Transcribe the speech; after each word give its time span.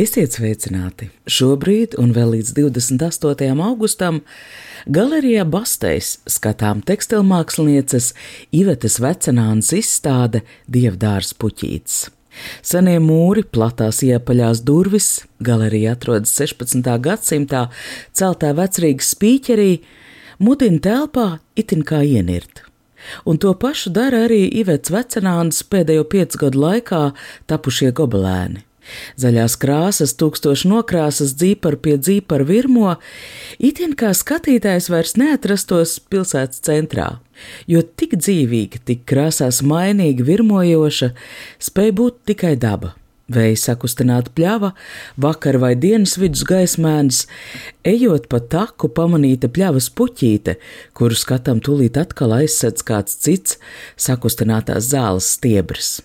Esiet 0.00 0.36
sveicināti! 0.36 1.10
Šobrīd 1.28 1.96
un 2.00 2.14
vēl 2.16 2.36
līdz 2.36 2.54
28. 2.56 3.48
augustam 3.60 4.20
galerijā 4.88 5.42
Basteis 5.44 6.18
skatām 6.30 6.80
tekstilmākslinieces 6.86 8.12
Ivetes 8.56 9.00
vecenānas 9.02 9.72
izstāde 9.76 10.40
Dievdārs 10.70 11.34
puķīts. 11.34 12.06
Senie 12.62 12.96
mūri, 13.02 13.42
platās 13.42 14.00
iepaļās 14.06 14.62
durvis, 14.64 15.10
galerija 15.42 15.96
atrodas 15.98 16.32
16. 16.38 16.86
gadsimtā 17.02 17.66
celtā 18.16 18.54
vecrīgas 18.56 19.12
spīķerī, 19.16 19.70
mudina 20.38 20.80
telpā 20.86 21.28
itin 21.58 21.84
kā 21.84 22.00
ienirt. 22.06 22.64
Un 23.24 23.40
to 23.42 23.52
pašu 23.58 23.92
dara 23.96 24.26
arī 24.28 24.44
Ivets 24.60 24.92
vecenāns 24.92 25.62
pēdējo 25.66 26.06
piecu 26.12 26.44
gadu 26.46 26.66
laikā 26.66 27.04
tapušie 27.50 27.92
gobelēni. 27.96 28.64
Zaļās 29.20 29.56
krāsas, 29.60 30.14
tūkstoši 30.20 30.70
nokrāsas 30.70 31.34
dzīparu 31.38 31.80
pie 31.84 31.96
dzīparu 32.00 32.46
virmo, 32.48 32.94
itin 33.58 33.96
kā 33.98 34.12
skatītājs 34.16 34.90
vairs 34.92 35.16
neatrastos 35.20 35.98
pilsētas 36.12 36.62
centrā, 36.66 37.10
jo 37.70 37.82
tik 37.82 38.16
dzīvīga, 38.20 38.84
tik 38.88 39.04
krāsās 39.10 39.60
mainīga, 39.66 40.26
virmojoša, 40.26 41.12
spēja 41.60 41.96
būt 42.00 42.24
tikai 42.32 42.56
daba. 42.60 42.94
Vēja 43.30 43.58
sakustināta 43.62 44.32
pļava, 44.34 44.72
vakar 45.22 45.60
vai 45.62 45.76
dienas 45.78 46.16
vidus 46.18 46.42
gaismēns, 46.48 47.28
ejot 47.86 48.26
pa 48.32 48.40
taku 48.42 48.90
pamanīta 48.90 49.52
pļavas 49.54 49.86
puķīte, 49.94 50.56
kuru 50.98 51.18
skatam 51.18 51.62
tūlīt 51.62 52.00
atkal 52.00 52.34
aizsedz 52.40 52.82
kāds 52.82 53.20
cits 53.22 53.60
sakustinātās 53.94 54.90
zāles 54.90 55.30
stiebrs. 55.36 56.00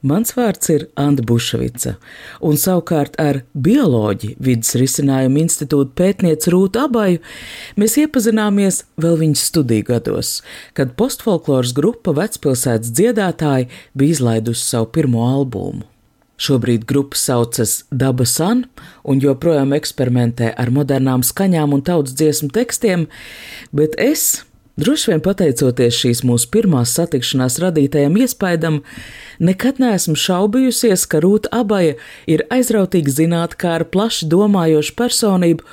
Mans 0.00 0.32
vārds 0.32 0.70
ir 0.72 0.86
Anna 0.96 1.20
Bušvica, 1.28 1.98
un 2.40 2.56
savukārt 2.56 3.18
ar 3.20 3.42
bioloģiju 3.52 4.38
vidas 4.40 4.72
risinājumu 4.80 5.42
institūta 5.42 5.92
pētnieci 6.00 6.54
Rūtu 6.54 6.80
Abaju 6.86 7.20
mēs 7.76 7.98
iepazināmies 8.00 8.80
vēl 8.96 9.18
viņas 9.20 9.44
studiju 9.50 9.90
gados, 9.90 10.32
kad 10.72 10.96
postfolkloras 10.96 11.76
grupa 11.76 12.16
Vecpilsētas 12.16 12.94
dziedātāji 12.96 13.68
bija 13.92 14.16
izlaidusi 14.16 14.64
savu 14.72 14.88
pirmo 14.96 15.28
albumu. 15.28 15.84
Šobrīd 16.40 16.86
grupa 16.88 17.20
saucas 17.20 17.82
Daba 17.92 18.24
San 18.24 18.64
un 19.04 19.20
joprojām 19.20 19.74
eksperimentē 19.76 20.54
ar 20.56 20.72
modernām 20.72 21.20
skaņām 21.20 21.76
un 21.76 21.84
tautas 21.84 22.16
dziesmu 22.16 22.48
tekstiem, 22.56 23.04
bet 23.76 24.00
es, 24.00 24.46
droši 24.80 25.12
vien 25.12 25.22
pateicoties 25.24 25.98
šīs 26.00 26.22
mūsu 26.26 26.48
pirmās 26.54 26.94
satikšanās 26.96 27.58
radītajam 27.62 28.16
iespaidam, 28.20 28.80
nekad 29.42 29.80
neesmu 29.82 30.16
šaubījusies, 30.18 31.06
ka 31.10 31.20
Rūta 31.24 31.52
abaja 31.60 31.96
ir 32.30 32.46
aizrautīgi 32.52 33.14
zinātnē 33.20 33.74
ar 33.76 33.86
plaši 33.92 34.28
domājošu 34.30 34.96
personību 34.98 35.66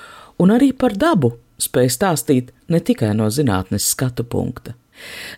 un 0.44 0.53
arī 0.55 0.73
par 0.73 0.97
dabu 1.00 1.35
spēj 1.61 1.94
stāstīt 1.94 2.52
ne 2.69 2.81
tikai 2.83 3.13
no 3.17 3.30
zinātnes 3.33 3.88
skatu 3.94 4.25
punkta. 4.28 4.75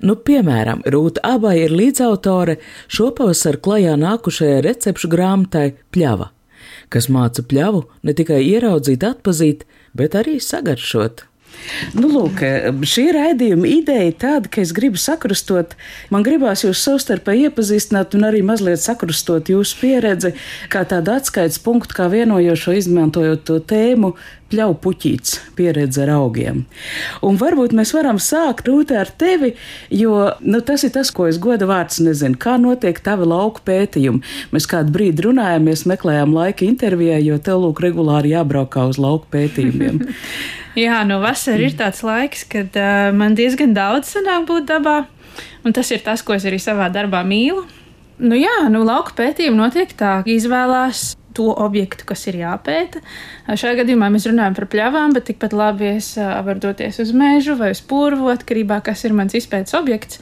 Nu, 0.02 0.16
piemēram, 0.16 0.84
Rūta 0.88 1.24
abaja 1.36 1.68
ir 1.68 1.76
līdzautore 1.76 2.60
šopavasar 2.88 3.60
klajā 3.64 3.96
nākušajai 4.00 4.62
recepšu 4.66 5.12
grāmatai 5.12 5.74
Pļava, 5.92 6.30
kas 6.94 7.10
māca 7.12 7.44
pļavu 7.44 7.84
ne 8.08 8.16
tikai 8.16 8.40
ieraudzīt, 8.48 9.04
atpazīt, 9.04 9.66
bet 9.94 10.16
arī 10.16 10.40
sagaršot. 10.44 11.29
Nu, 11.98 12.10
lūk, 12.12 12.42
šī 12.88 13.06
raidījuma 13.16 13.70
ideja 13.70 14.16
tāda, 14.24 14.52
ka 14.52 14.62
es 14.64 14.74
gribu 14.76 15.00
sakrustot, 15.00 15.76
man 16.14 16.26
gribās 16.26 16.64
jūs 16.66 16.82
savstarpēji 16.86 17.50
iepazīstināt 17.50 18.18
un 18.18 18.28
arī 18.30 18.42
mazliet 18.46 18.82
sakrustot 18.84 19.52
jūsu 19.52 19.80
pieredzi 19.82 20.34
kā 20.74 20.86
tādu 20.90 21.16
atskaites 21.18 21.62
punktu, 21.64 21.98
kā 21.98 22.10
vienojošo 22.12 22.76
izmantojot 22.80 23.46
to 23.48 23.60
tēmu 23.72 24.16
pļauju 24.52 24.78
puķīts, 24.84 25.36
pieredze 25.58 26.04
ar 26.06 26.14
augiem. 26.18 26.64
Un 27.26 27.40
varbūt 27.40 27.76
mēs 27.78 27.94
varam 27.96 28.20
sākt 28.22 28.68
rūtē 28.70 29.00
ar 29.02 29.12
tevi, 29.22 29.54
jo 29.94 30.30
nu, 30.42 30.62
tas 30.66 30.86
ir 30.88 30.94
tas, 30.96 31.12
ko 31.16 31.28
es 31.30 31.40
goda 31.42 31.68
vārds 31.70 32.02
nezinu, 32.04 32.40
kā 32.40 32.58
notiek 32.62 33.00
tavi 33.06 33.28
lauku 33.30 33.64
pētījumi. 33.68 34.24
Mēs 34.56 34.70
kādu 34.70 34.94
brīdi 34.96 35.28
runājāmies, 35.30 35.86
meklējām 35.90 36.36
laika 36.36 36.66
intervijai, 36.68 37.22
jo 37.26 37.40
tev 37.44 37.64
lūk 37.66 37.84
regulāri 37.86 38.34
jābraukā 38.36 38.88
uz 38.90 39.02
lauku 39.02 39.30
pētījumiem. 39.36 40.02
Jā, 40.80 41.02
no 41.08 41.18
vasara 41.24 41.66
ir 41.66 41.74
tāds 41.76 42.04
laiks, 42.06 42.46
kad 42.48 42.76
uh, 42.78 43.10
man 43.16 43.34
diezgan 43.36 43.74
daudz 43.76 44.14
sanāk 44.14 44.46
būt 44.48 44.70
dabā, 44.70 45.02
un 45.66 45.76
tas 45.76 45.90
ir 45.92 46.04
tas, 46.06 46.24
ko 46.24 46.38
es 46.38 46.46
arī 46.48 46.62
savā 46.62 46.88
darbā 46.94 47.24
mīlu. 47.28 47.66
Nu, 48.20 48.36
jā, 48.36 48.68
nu, 48.72 48.84
lauka 48.88 49.16
pētījumi 49.18 49.60
notiek 49.60 49.96
tā, 49.98 50.20
ka 50.24 50.32
izvēlās 50.32 51.14
to 51.40 51.48
objektu, 51.56 52.06
kas 52.10 52.28
ir 52.30 52.42
jāpēta. 52.44 53.02
Šajā 53.50 53.80
gadījumā 53.82 54.12
mēs 54.14 54.28
runājam 54.30 54.60
par 54.60 54.70
pļavām, 54.76 55.16
bet 55.18 55.30
tikpat 55.32 55.56
labi 55.56 55.94
es 55.96 56.14
varu 56.20 56.60
doties 56.68 57.02
uz 57.02 57.16
mežu 57.16 57.58
vai 57.60 57.74
uz 57.76 57.82
purvu, 57.82 58.30
atkarībā 58.36 58.84
kas 58.86 59.08
ir 59.08 59.18
mans 59.18 59.40
izpētes 59.40 59.80
objekts 59.80 60.22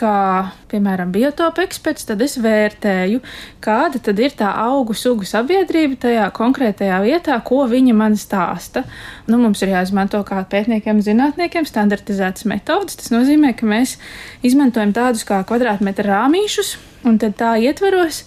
kā, 0.00 0.50
piemēram, 0.70 1.12
biotopa 1.12 1.64
eksperts, 1.66 2.06
tad 2.08 2.22
es 2.24 2.36
vērtēju, 2.40 3.20
kāda 3.64 4.00
tad 4.02 4.20
ir 4.22 4.34
tā 4.38 4.50
augu 4.64 4.96
sugu 4.96 5.28
sabiedrība 5.28 5.98
tajā 6.06 6.26
konkrētajā 6.36 7.00
vietā, 7.04 7.36
ko 7.46 7.64
viņa 7.70 7.96
man 7.96 8.16
stāsta. 8.20 8.84
Nu, 9.28 9.40
mums 9.42 9.62
ir 9.64 9.74
jāizmanto 9.74 10.22
kā 10.28 10.42
pētniekiem, 10.52 11.02
zinātniekiem 11.04 11.68
standartizētas 11.68 12.48
metodas. 12.50 12.98
Tas 13.00 13.12
nozīmē, 13.14 13.52
ka 13.58 13.68
mēs 13.68 13.98
izmantojam 14.46 14.94
tādus 14.96 15.26
kā 15.28 15.42
kvadrātmetra 15.48 16.08
rāmīšus, 16.14 16.76
un 17.06 17.18
tad 17.20 17.36
tā 17.40 17.54
ietveros 17.62 18.24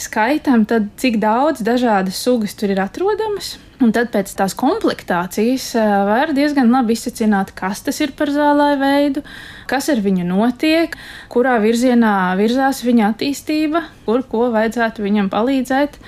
skaitām, 0.00 0.66
tad, 0.68 0.90
cik 1.00 1.20
daudz 1.22 1.62
dažādas 1.64 2.18
sugas 2.20 2.56
tur 2.58 2.72
ir 2.74 2.82
atrodamas. 2.84 3.56
Un 3.76 3.90
tad 3.92 4.08
pēc 4.08 4.30
tās 4.38 4.54
komplektācijas 4.56 5.66
var 6.08 6.30
diezgan 6.36 6.70
labi 6.72 6.94
izsacināt, 6.96 7.52
kas 7.56 7.82
tas 7.84 7.98
ir 8.00 8.14
par 8.16 8.32
zālāju 8.32 8.78
veidu, 8.80 9.22
kas 9.68 9.90
ar 9.92 10.00
viņu 10.00 10.24
notiek, 10.30 10.96
kurā 11.32 11.58
virzienā 11.60 12.32
virzās 12.40 12.80
viņa 12.86 13.10
attīstība, 13.12 13.84
kur 14.08 14.24
ko 14.30 14.46
vajadzētu 14.54 15.04
viņam 15.04 15.28
palīdzēt, 15.32 16.00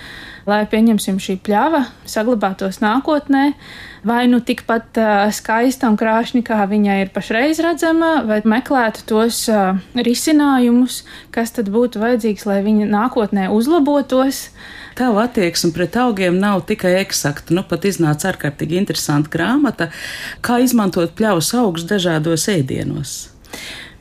lai 0.49 0.63
pieņemsim 0.71 1.21
šī 1.23 1.39
pļava 1.45 1.85
saglabātos 2.09 2.81
nākotnē. 2.83 3.53
Vai 4.09 4.23
nu 4.31 4.39
tikpat 4.41 4.99
skaista 5.35 5.89
un 5.91 5.97
krāšņa, 5.99 6.43
kā 6.47 6.63
viņa 6.71 7.01
ir 7.03 7.09
pašreiz 7.13 7.59
redzama, 7.63 8.23
vai 8.29 8.39
meklētu 8.47 9.03
tos 9.11 9.43
risinājumus, 9.99 11.03
kas 11.35 11.53
tad 11.57 11.69
būtu 11.75 12.01
vajadzīgs, 12.01 12.47
lai 12.49 12.61
viņa 12.67 12.87
nākotnē 12.93 13.49
uzlabotos. 13.53 14.47
Tava 14.99 15.27
attieksme 15.29 15.71
pret 15.75 15.99
augiem 15.99 16.39
nav 16.43 16.65
tikai 16.71 16.97
eksakta. 17.03 17.55
Nu, 17.55 17.63
pat 17.67 17.85
iznāca 17.87 18.33
ārkārtīgi 18.33 18.81
interesanta 18.81 19.31
grāmata, 19.35 19.91
kā 20.43 20.63
izmantot 20.65 21.13
pļaus 21.19 21.53
augus 21.59 21.87
dažādos 21.91 22.49
ēdienos. 22.51 23.19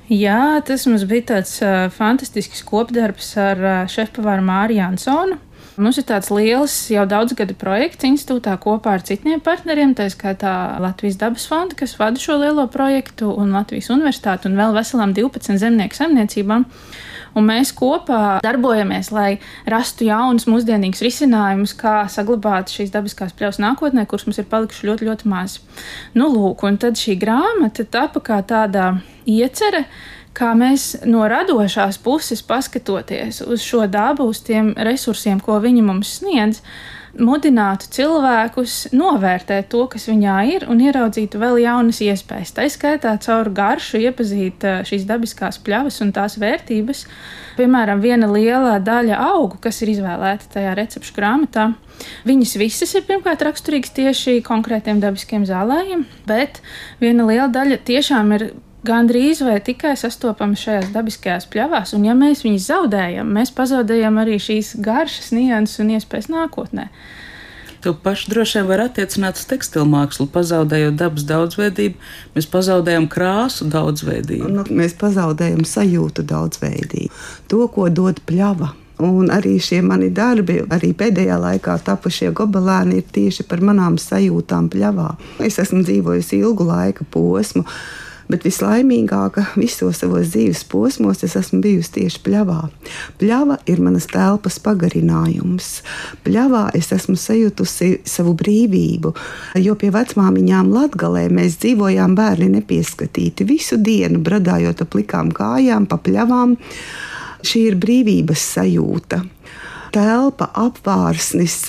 Jā, 0.07 0.61
tas 0.63 0.85
mums 0.87 1.03
bija 1.03 1.33
tāds 1.33 1.57
uh, 1.59 1.89
fantastisks 1.91 2.61
kopdarbs 2.63 3.33
ar 3.43 3.59
uh, 3.59 3.79
šefpavāru 3.91 4.45
Māriju 4.47 4.79
Jansonu. 4.79 5.37
Mums 5.77 5.99
ir 6.01 6.07
tāds 6.09 6.31
liels, 6.33 6.73
jau 6.89 7.03
daudz 7.05 7.35
gadu 7.37 7.53
projekts 7.53 8.07
institūtā 8.07 8.55
kopā 8.57 8.95
ar 8.97 9.03
citiem 9.05 9.37
partneriem, 9.45 9.91
tā 9.93 10.07
skaitā 10.09 10.53
Latvijas 10.81 11.19
dabas 11.21 11.45
fonda, 11.45 11.77
kas 11.77 11.93
vada 11.99 12.17
šo 12.17 12.39
lielo 12.41 12.65
projektu, 12.73 13.29
un 13.29 13.53
Latvijas 13.53 13.91
universitāti 13.93 14.49
un 14.49 14.57
vēl 14.57 14.73
veselām 14.73 15.13
12 15.13 15.61
zemnieku 15.61 15.99
saimniecībām. 15.99 16.65
Un 17.37 17.45
mēs 17.45 17.75
kopā 17.77 18.39
darbojamies, 18.41 19.11
lai 19.13 19.27
rastu 19.69 20.07
jaunus, 20.07 20.47
mūsdienīgus 20.49 21.03
risinājumus, 21.05 21.75
kā 21.77 21.99
saglabāt 22.09 22.73
šīs 22.73 22.89
dabiskās 22.95 23.37
pļaus 23.37 23.61
nākotnē, 23.61 24.07
kuras 24.09 24.25
mums 24.25 24.41
ir 24.41 24.49
palikušas 24.49 24.87
ļoti, 24.89 25.11
ļoti 25.11 25.29
maz. 25.29 25.59
Nu, 26.17 26.31
lūk, 26.33 26.65
un 26.65 26.81
tad 26.81 26.97
šī 26.97 27.19
grāmata 27.21 27.85
tapa 27.85 28.25
kā 28.25 28.41
tāda 28.49 28.95
iecerē 29.29 29.85
kā 30.37 30.53
mēs 30.57 30.91
no 31.09 31.25
radošās 31.29 31.97
puses 32.03 32.43
paskatoties 32.45 33.41
uz 33.45 33.63
šo 33.65 33.87
dabu, 33.89 34.29
uz 34.29 34.43
tiem 34.45 34.73
resursiem, 34.77 35.41
ko 35.43 35.57
viņi 35.63 35.83
mums 35.85 36.19
sniedz, 36.19 36.61
mudinātu 37.17 37.87
cilvēkus 37.95 38.91
novērtēt 38.93 39.69
to, 39.71 39.85
kas 39.89 40.07
viņā 40.09 40.35
ir, 40.51 40.65
un 40.69 40.81
ieraudzītu 40.83 41.39
vēl 41.41 41.57
jaunas 41.63 42.01
iespējas. 42.05 42.53
Tā 42.53 42.67
skaitā 42.69 43.15
caur 43.23 43.49
garšu 43.57 44.01
iepazīt 44.03 44.65
šīs 44.87 45.07
dabiskās 45.09 45.57
pļavas 45.65 45.97
un 46.05 46.13
tās 46.13 46.37
vērtības. 46.41 47.05
Piemēram, 47.57 48.03
viena 48.03 48.29
liela 48.29 48.75
daļa 48.83 49.17
augu, 49.31 49.57
kas 49.63 49.81
ir 49.81 49.95
izvēlēta 49.95 50.51
tajā 50.53 50.75
recepšu 50.77 51.15
grāmatā, 51.17 51.71
viņas 52.29 52.53
visas 52.61 52.93
ir 52.93 53.07
pirmkārt 53.07 53.41
raksturīgas 53.47 53.95
tieši 53.97 54.37
konkrētiem 54.45 55.01
dabiskiem 55.01 55.47
zālējiem, 55.49 56.05
bet 56.29 56.61
viena 57.01 57.25
liela 57.25 57.49
daļa 57.49 57.81
tiešām 57.87 58.37
ir 58.37 58.49
gandrīz 58.87 59.43
vai 59.45 59.59
tikai 59.63 59.93
sastopami 59.99 60.57
šajās 60.59 60.91
dabiskajās 60.95 61.47
pļavās, 61.51 61.93
un 61.97 62.07
ja 62.07 62.15
mēs 62.17 62.43
viņus 62.47 62.67
zaudējam, 62.71 63.31
mēs 63.37 63.53
pazaudējam 63.55 64.19
arī 64.23 64.39
šīs 64.41 64.75
garšas, 64.83 65.31
nianses 65.35 65.83
un 65.83 65.95
iespējas 65.97 66.31
nākotnē. 66.33 66.89
To 67.85 67.93
pašu 67.93 68.31
droši 68.31 68.57
vien 68.57 68.65
var 68.71 68.81
attiecināt 68.87 69.37
uz 69.37 69.45
tekstilmākslu. 69.51 70.25
Pazaudējot 70.33 70.97
dabas 70.97 71.27
daudzveidību, 71.29 71.99
mēs 72.33 72.47
pazaudējam 72.49 73.05
krāsu 73.11 73.67
daudzveidību. 73.69 74.49
Nu, 74.49 74.65
mēs 74.73 74.97
pazaudējam 74.97 75.61
sajūtu 75.61 76.25
daudzveidību. 76.27 77.13
To, 77.53 77.61
ko 77.71 77.87
dod 77.93 78.23
pļava. 78.27 78.73
Un 79.05 79.29
arī 79.29 79.59
šie 79.61 79.83
mani 79.85 80.09
darbi, 80.09 80.57
arī 80.73 80.89
pēdējā 80.97 81.37
laikā 81.37 81.75
tapušie 81.85 82.31
gobelēni, 82.33 82.97
ir 82.97 83.11
tieši 83.13 83.45
par 83.45 83.61
manām 83.61 83.99
sajūtām 84.01 84.71
pļavā. 84.73 85.11
Es 85.45 85.59
esmu 85.61 85.83
dzīvojusi 85.85 86.41
ilgu 86.41 86.65
laika 86.65 87.05
posmu. 87.13 87.61
Bet 88.27 88.43
vislaimīgākā 88.43 89.43
visos 89.55 90.01
savos 90.01 90.33
dzīves 90.33 90.65
posmos 90.67 91.23
es 91.23 91.37
esmu 91.39 91.61
bijusi 91.63 91.93
tieši 91.97 92.19
pļavā. 92.25 92.59
Pļava 93.21 93.59
ir 93.71 93.79
manas 93.83 94.09
telpas 94.11 94.59
pagarinājums. 94.63 95.69
Pļavā 96.25 96.65
es 96.77 96.91
esmu 96.95 97.15
sajutusi 97.19 98.01
savu 98.07 98.35
brīvību, 98.37 99.13
jo 99.63 99.77
pie 99.79 99.93
vecmāmiņām 99.95 100.73
Latgalē 100.75 101.27
mēs 101.31 101.59
dzīvojām 101.63 102.17
bērni 102.19 102.51
nepieskatīti 102.57 103.47
visu 103.47 103.79
dienu, 103.79 104.19
bradājot 104.23 104.83
ap 104.83 104.91
plikām 104.91 105.31
kājām, 105.35 105.87
pa 105.87 105.99
pļavām. 106.03 106.57
Šī 107.47 107.63
ir 107.71 107.79
brīvības 107.79 108.43
sajūta, 108.57 109.21
telpa, 109.95 110.51
apvārsnis. 110.67 111.67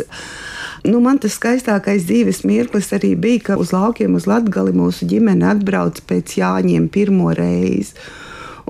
Nu, 0.88 1.02
man 1.04 1.18
tas 1.20 1.34
skaistākais 1.36 2.06
dzīves 2.08 2.46
mirklis 2.48 2.86
arī 2.96 3.10
bija, 3.20 3.42
ka 3.50 3.56
uz 3.60 3.74
laukiem 3.74 4.14
uz 4.16 4.24
Latgali 4.30 4.72
mūsu 4.72 5.04
ģimene 5.10 5.50
atbrauca 5.50 6.00
pēc 6.08 6.38
Jāņiem 6.38 6.86
pirmo 6.94 7.34
reizi. 7.36 7.92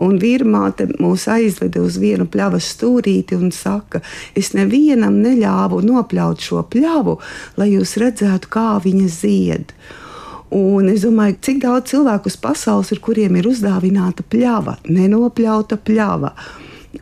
Un 0.03 0.19
vīrmāte 0.19 0.88
mūs 0.99 1.29
aizveda 1.31 1.82
uz 1.82 1.99
vienu 2.03 2.26
pļavas 2.31 2.73
stūrīti 2.75 3.38
un 3.38 3.53
saka, 3.55 4.00
es 4.35 4.50
nevienam 4.55 5.20
neļāvu 5.23 5.79
nopļaut 5.87 6.43
šo 6.43 6.65
pļavu, 6.73 7.19
lai 7.59 7.73
jūs 7.76 7.94
redzētu, 8.03 8.50
kā 8.50 8.69
viņa 8.82 9.09
zied. 9.14 9.75
Un 10.55 10.91
es 10.91 11.05
domāju, 11.06 11.38
cik 11.44 11.62
daudz 11.67 11.93
cilvēku 11.93 12.32
uz 12.32 12.38
pasaules 12.41 12.91
ir, 12.94 13.03
kuriem 13.05 13.38
ir 13.38 13.50
uzdāvināta 13.50 14.26
pļava, 14.26 14.79
nenopļauta 14.91 15.79
pļava. 15.87 16.35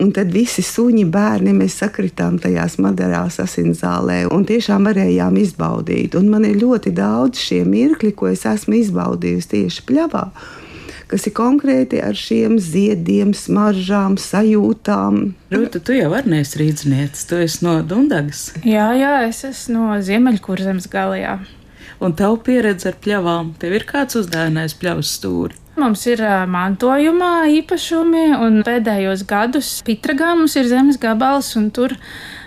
Un 0.03 0.11
tad 0.13 0.29
visi 0.35 0.61
suņi, 0.61 1.07
bērni, 1.09 1.55
mēs 1.57 1.79
sakritām 1.81 2.37
tajās 2.43 2.77
madarās 2.85 3.39
asinzālē 3.41 4.27
un 4.35 4.45
tiešām 4.45 4.91
varējām 4.91 5.39
izbaudīt. 5.41 6.19
Un 6.19 6.29
man 6.33 6.45
ir 6.45 6.59
ļoti 6.61 6.93
daudz 6.97 7.41
šie 7.41 7.63
mirkļi, 7.65 8.13
ko 8.13 8.29
es 8.29 8.45
esmu 8.49 8.77
izbaudījusi 8.83 9.53
tieši 9.57 9.87
pļavā 9.89 10.29
kas 11.11 11.27
ir 11.29 11.35
konkrēti 11.37 12.01
ar 12.03 12.17
šiem 12.19 12.57
ziediem, 12.63 13.31
smaržām, 13.37 14.17
sajūtām. 14.19 15.21
Rūta, 15.55 15.79
tu 15.79 15.95
jau 15.95 16.09
vari 16.11 16.33
nes 16.35 16.57
rīzniece, 16.59 17.27
tu 17.31 17.39
esi 17.43 17.63
no 17.67 17.77
Dundagas. 17.87 18.49
Jā, 18.67 18.89
jā, 18.99 19.13
es 19.29 19.45
esmu 19.47 19.77
no 19.77 20.01
Ziemeļkurzemes 20.03 20.91
galā. 20.91 21.39
Un 22.03 22.17
tavu 22.19 22.41
pieredze 22.45 22.91
ar 22.91 22.99
pļavām, 23.03 23.55
tev 23.61 23.79
ir 23.79 23.87
kāds 23.89 24.19
uzdāvinājis 24.19 24.77
pļavas 24.81 25.15
stūri? 25.21 25.66
Mums 25.77 26.07
ir 26.09 26.23
mantojumā 26.49 27.51
īpašumi, 27.59 28.31
un 28.41 28.63
pēdējos 28.65 29.27
gadus 29.29 29.69
Pitragā 29.85 30.31
mums 30.39 30.57
ir 30.57 30.71
zemes 30.71 30.97
gabals, 30.97 31.51
un 31.61 31.69
tur 31.69 31.93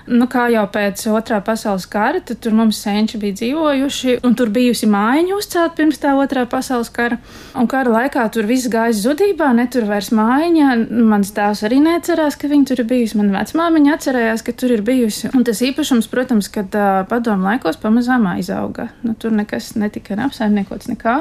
nu, 0.10 0.26
kā 0.26 0.48
jau 0.50 0.64
pēc 0.74 1.04
otrā 1.14 1.38
pasaules 1.46 1.86
kara, 1.90 2.24
tad 2.26 2.40
tur 2.42 2.56
mums 2.58 2.80
senči 2.81 3.20
bija 3.22 3.38
dzīvojuši, 3.38 4.16
un 4.26 4.34
tur 4.38 4.50
bijusi 4.54 4.90
mājiņa 4.90 5.38
uzcelt 5.38 5.78
pirms 5.78 6.02
tā 6.02 6.16
otrā 6.18 6.48
pasaules 6.50 6.90
kara. 6.96 7.20
Un 7.54 7.70
kara 7.70 7.94
laikā 7.94 8.26
tur 8.34 8.50
viss 8.50 8.70
gāja 8.72 8.98
zudībā, 8.98 9.52
netur 9.58 9.86
vairs 9.90 10.10
mājiņa. 10.16 10.74
Mans 11.14 11.34
tēvs 11.38 11.62
arī 11.70 11.82
neatcerās, 11.86 12.40
ka 12.40 12.50
viņa 12.50 12.72
tur 12.72 12.84
ir 12.84 12.90
bijusi. 12.90 13.22
Mana 13.22 13.38
vecmāmiņa 13.44 13.96
atcerējās, 14.00 14.46
ka 14.48 14.58
tur 14.58 14.74
ir 14.74 14.86
bijusi. 14.90 15.30
Un 15.38 15.46
tas 15.46 15.62
īpašums, 15.70 16.10
protams, 16.10 16.50
kad 16.54 16.74
uh, 16.74 17.04
padomu 17.10 17.52
laikos 17.52 17.78
pamazām 17.82 18.25
aizauga. 18.34 18.90
Nu, 19.06 19.14
tur 19.14 19.38
nekas 19.38 19.75
netika 19.78 20.18
apsaimniekots 20.25 20.90
nekā. 20.96 21.20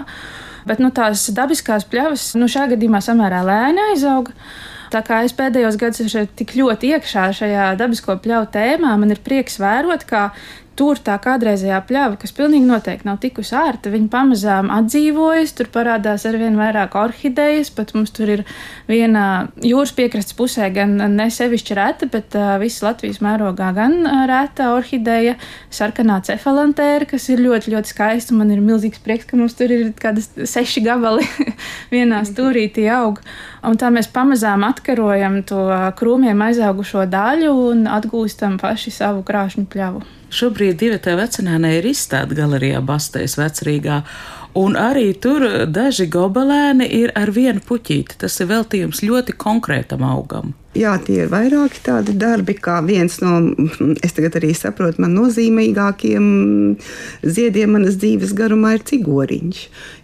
Bet 0.68 0.82
nu, 0.82 0.90
tās 0.94 1.28
dabiskās 1.34 1.86
pļavas 1.88 2.32
nu, 2.38 2.48
šajā 2.50 2.74
gadījumā 2.74 3.00
samērā 3.04 3.40
lēni 3.46 3.84
aizauga. 3.92 4.34
Tā 4.92 5.02
kā 5.04 5.20
es 5.26 5.34
pēdējos 5.36 5.76
gados 5.80 6.00
esmu 6.04 6.24
tik 6.38 6.54
ļoti 6.56 6.94
iekšā 6.94 7.26
šajā 7.36 7.66
dabisko 7.80 8.16
pļauju 8.24 8.48
tēmā, 8.54 8.94
man 9.00 9.12
ir 9.12 9.20
prieks 9.24 9.58
vērot, 9.60 10.06
kā 10.08 10.30
tur 10.78 11.00
tā 11.02 11.16
kādreizējā 11.22 11.78
pļava, 11.88 12.18
kas 12.22 12.32
pilnīgi 12.36 12.68
noteikti 12.68 13.08
nav 13.08 13.18
tikusi 13.22 13.56
ārta, 13.58 13.90
viņa 13.90 14.10
pamazām 14.12 14.70
atdzīvojas, 14.74 15.54
tur 15.58 15.70
parādās 15.74 16.26
ar 16.28 16.38
vien 16.38 16.58
vairāk 16.58 16.94
orhidejas, 16.98 17.72
pat 17.74 17.94
mums 17.96 18.12
tur 18.14 18.30
ir 18.36 18.44
viena 18.88 19.48
jūras 19.64 19.94
piekrastes 19.96 20.36
pusē 20.38 20.68
gan 20.74 20.94
ne 21.16 21.28
sevišķi 21.34 21.78
reta, 21.78 22.08
bet 22.12 22.36
uh, 22.38 22.54
visas 22.62 22.84
Latvijas 22.86 23.18
mērogā 23.24 23.72
gan 23.76 23.98
reta 24.30 24.70
orhideja, 24.76 25.34
sarkanā 25.74 26.20
cefalantēra, 26.28 27.08
kas 27.10 27.28
ir 27.32 27.42
ļoti, 27.42 27.74
ļoti 27.74 27.94
skaista. 27.94 28.36
Man 28.38 28.52
ir 28.54 28.62
milzīgs 28.64 29.02
prieks, 29.02 29.26
ka 29.28 29.38
mums 29.40 29.56
tur 29.58 29.72
ir 29.74 29.90
kādas 29.98 30.30
seši 30.38 30.84
gabali 30.86 31.26
vienā 31.94 32.22
stūrītī 32.28 32.86
aug. 32.94 33.22
Un 33.66 33.80
tā 33.80 33.90
mēs 33.94 34.10
pamazām 34.14 34.66
atkarojam 34.68 35.40
to 35.48 35.64
krūmiem 35.98 36.46
aizaugušo 36.48 37.08
daļu 37.10 37.56
un 37.72 37.84
atgūstam 37.90 38.60
paši 38.62 38.94
savu 39.00 39.26
krāšņu 39.26 39.66
pļavu. 39.72 40.17
Šobrīd 40.28 40.76
divi 40.82 40.98
tā 41.00 41.14
vecenēnē 41.16 41.78
ir 41.78 41.86
izstāde 41.88 42.36
galerijā 42.36 42.82
Bastējas 42.84 43.38
vecrīgā, 43.40 44.02
un 44.58 44.78
arī 44.78 45.12
tur 45.22 45.44
daži 45.70 46.08
gobelēni 46.12 46.88
ir 47.00 47.12
ar 47.18 47.32
vienu 47.34 47.62
puķīti. 47.64 48.18
Tas 48.24 48.40
ir 48.42 48.50
veltījums 48.52 49.04
ļoti 49.06 49.36
konkrētam 49.38 50.06
augam. 50.06 50.54
Jā, 50.76 50.92
tie 51.00 51.22
ir 51.24 51.30
vairāki 51.32 51.80
tādi 51.82 52.12
darbi, 52.20 52.52
kā 52.54 52.76
viens 52.84 53.16
no, 53.22 53.38
es 54.04 54.12
tagad 54.14 54.36
arī 54.38 54.52
saprotu, 54.54 55.00
man 55.02 55.14
nozīmīgākiem 55.16 56.26
ziediem 57.24 57.72
manas 57.74 57.96
dzīves 57.98 58.34
garumā 58.36 58.76
ir 58.76 58.84
cigoriņš. 58.86 59.62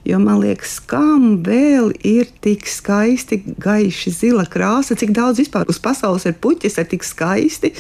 Jo 0.09 0.19
man 0.21 0.41
liekas, 0.43 0.79
kam 0.85 1.39
vēl 1.45 1.93
ir 2.05 2.29
tik 2.45 2.67
skaisti, 2.69 3.39
gaiši 3.61 4.13
zila 4.13 4.45
krāsa, 4.51 4.97
cik 5.01 5.15
daudz 5.17 5.41
vispār 5.41 5.69
uz 5.71 5.79
pasaules 5.85 6.27
ir 6.29 6.35
puķis 6.41 6.81
ar 6.81 6.89
tik 6.91 7.07
skaisti, 7.07 7.71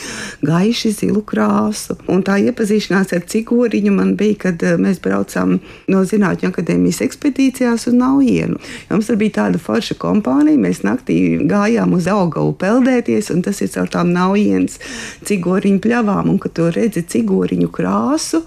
gaiši 0.44 0.92
zilu 0.94 1.24
krāsu. 1.26 1.98
Un 2.08 2.22
tā 2.24 2.38
iepazīšanās 2.46 3.16
ar 3.16 3.26
cigoriņu 3.28 3.92
man 3.96 4.14
bija, 4.20 4.38
kad 4.46 4.64
eh, 4.64 4.78
mēs 4.80 5.02
braucām 5.04 5.58
no 5.88 6.04
Zinātņu 6.04 6.52
akadēmijas 6.64 7.02
ekspedīcijās 7.04 7.88
uz 7.88 7.94
Naujienu. 7.94 8.58
Mums 8.90 9.10
bija 9.20 9.42
tāda 9.42 9.60
forša 9.60 9.96
kompānija, 10.00 10.60
mēs 10.60 10.82
naktī 10.84 11.38
gājām 11.48 11.94
uz 11.94 12.08
Augavu 12.08 12.54
peldēties, 12.56 13.30
un 13.34 13.42
tas 13.42 13.60
ir 13.60 13.68
caur 13.74 13.90
tām 13.92 14.12
Naujienas 14.14 14.80
cigoriņu 15.24 15.80
pļavām, 15.84 16.30
un 16.30 16.38
kad 16.38 16.56
tu 16.56 16.70
redzi 16.72 17.04
cigoriņu 17.04 17.68
krāsu, 17.70 18.42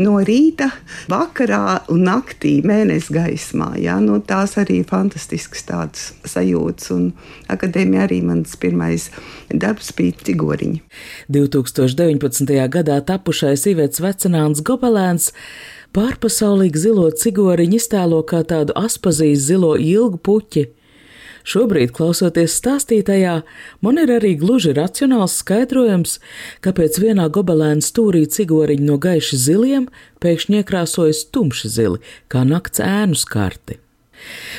no 0.00 0.20
rīta, 0.22 0.70
vakarā 1.10 1.80
un 1.90 2.04
naktī 2.06 2.60
mēnesis 2.64 3.10
gaismā. 3.12 3.72
Ja? 3.82 3.98
Nu, 4.00 4.20
tās 4.22 4.54
arī 4.60 4.80
ir 4.80 4.88
fantastiskas 4.88 5.66
tādas 5.66 6.06
sajūtas. 6.30 6.94
Akadēmija 7.50 8.06
arī 8.06 8.20
mans 8.24 8.54
pirmais 8.60 9.08
darbs 9.50 9.90
bija 9.98 10.14
Cigoriņa. 10.30 10.80
2019. 11.32 12.54
gadā 12.70 13.00
tapušais 13.02 13.66
Ivets 13.72 14.00
Vecenāns 14.00 14.62
Gobelēns 14.62 15.32
pārpasaulīgi 15.96 16.84
zilo 16.86 17.08
cigoriņu 17.10 17.80
iztēlo 17.80 18.20
kā 18.26 18.44
tādu 18.46 18.76
aspazīs 18.78 19.46
zilo 19.48 19.76
ilgu 19.76 20.20
puķi 20.22 20.68
Šobrīd, 21.46 21.94
klausoties 21.96 22.54
stāstītajā, 22.60 23.40
man 23.84 23.98
ir 24.02 24.12
arī 24.12 24.34
gluži 24.38 24.74
racionāls 24.76 25.38
skaidrojums, 25.40 26.18
kāpēc 26.64 26.98
vienā 27.00 27.30
gobelēna 27.32 27.84
stūrī 27.84 28.26
cigoriņi 28.28 28.84
no 28.84 28.98
gaiši 29.00 29.38
ziliem 29.40 29.86
pēkšņi 30.20 30.60
iekrāsojas 30.60 31.24
tumši 31.32 31.70
zili, 31.72 32.02
kā 32.28 32.44
nakts 32.44 32.82
ēnu 32.84 33.16
skarti. 33.16 33.80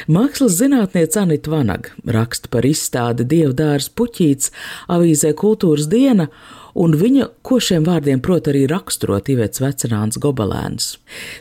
Mākslas 0.10 0.56
zinātniece 0.58 1.20
Anita 1.22 1.52
Vanaga 1.54 1.94
raksta 2.10 2.50
par 2.50 2.66
izstādi 2.66 3.28
Dievdārs 3.30 3.92
puķīts 3.94 4.50
avīzē 4.90 5.36
Kultūras 5.38 5.86
diena, 5.92 6.32
un 6.74 6.96
viņa 6.98 7.28
ko 7.46 7.60
šiem 7.64 7.86
vārdiem 7.88 8.22
prot 8.24 8.50
arī 8.52 8.66
raksturot 8.70 9.30
Ivets 9.32 9.62
vecerāns 9.64 10.20
gobelēns. 10.22 10.98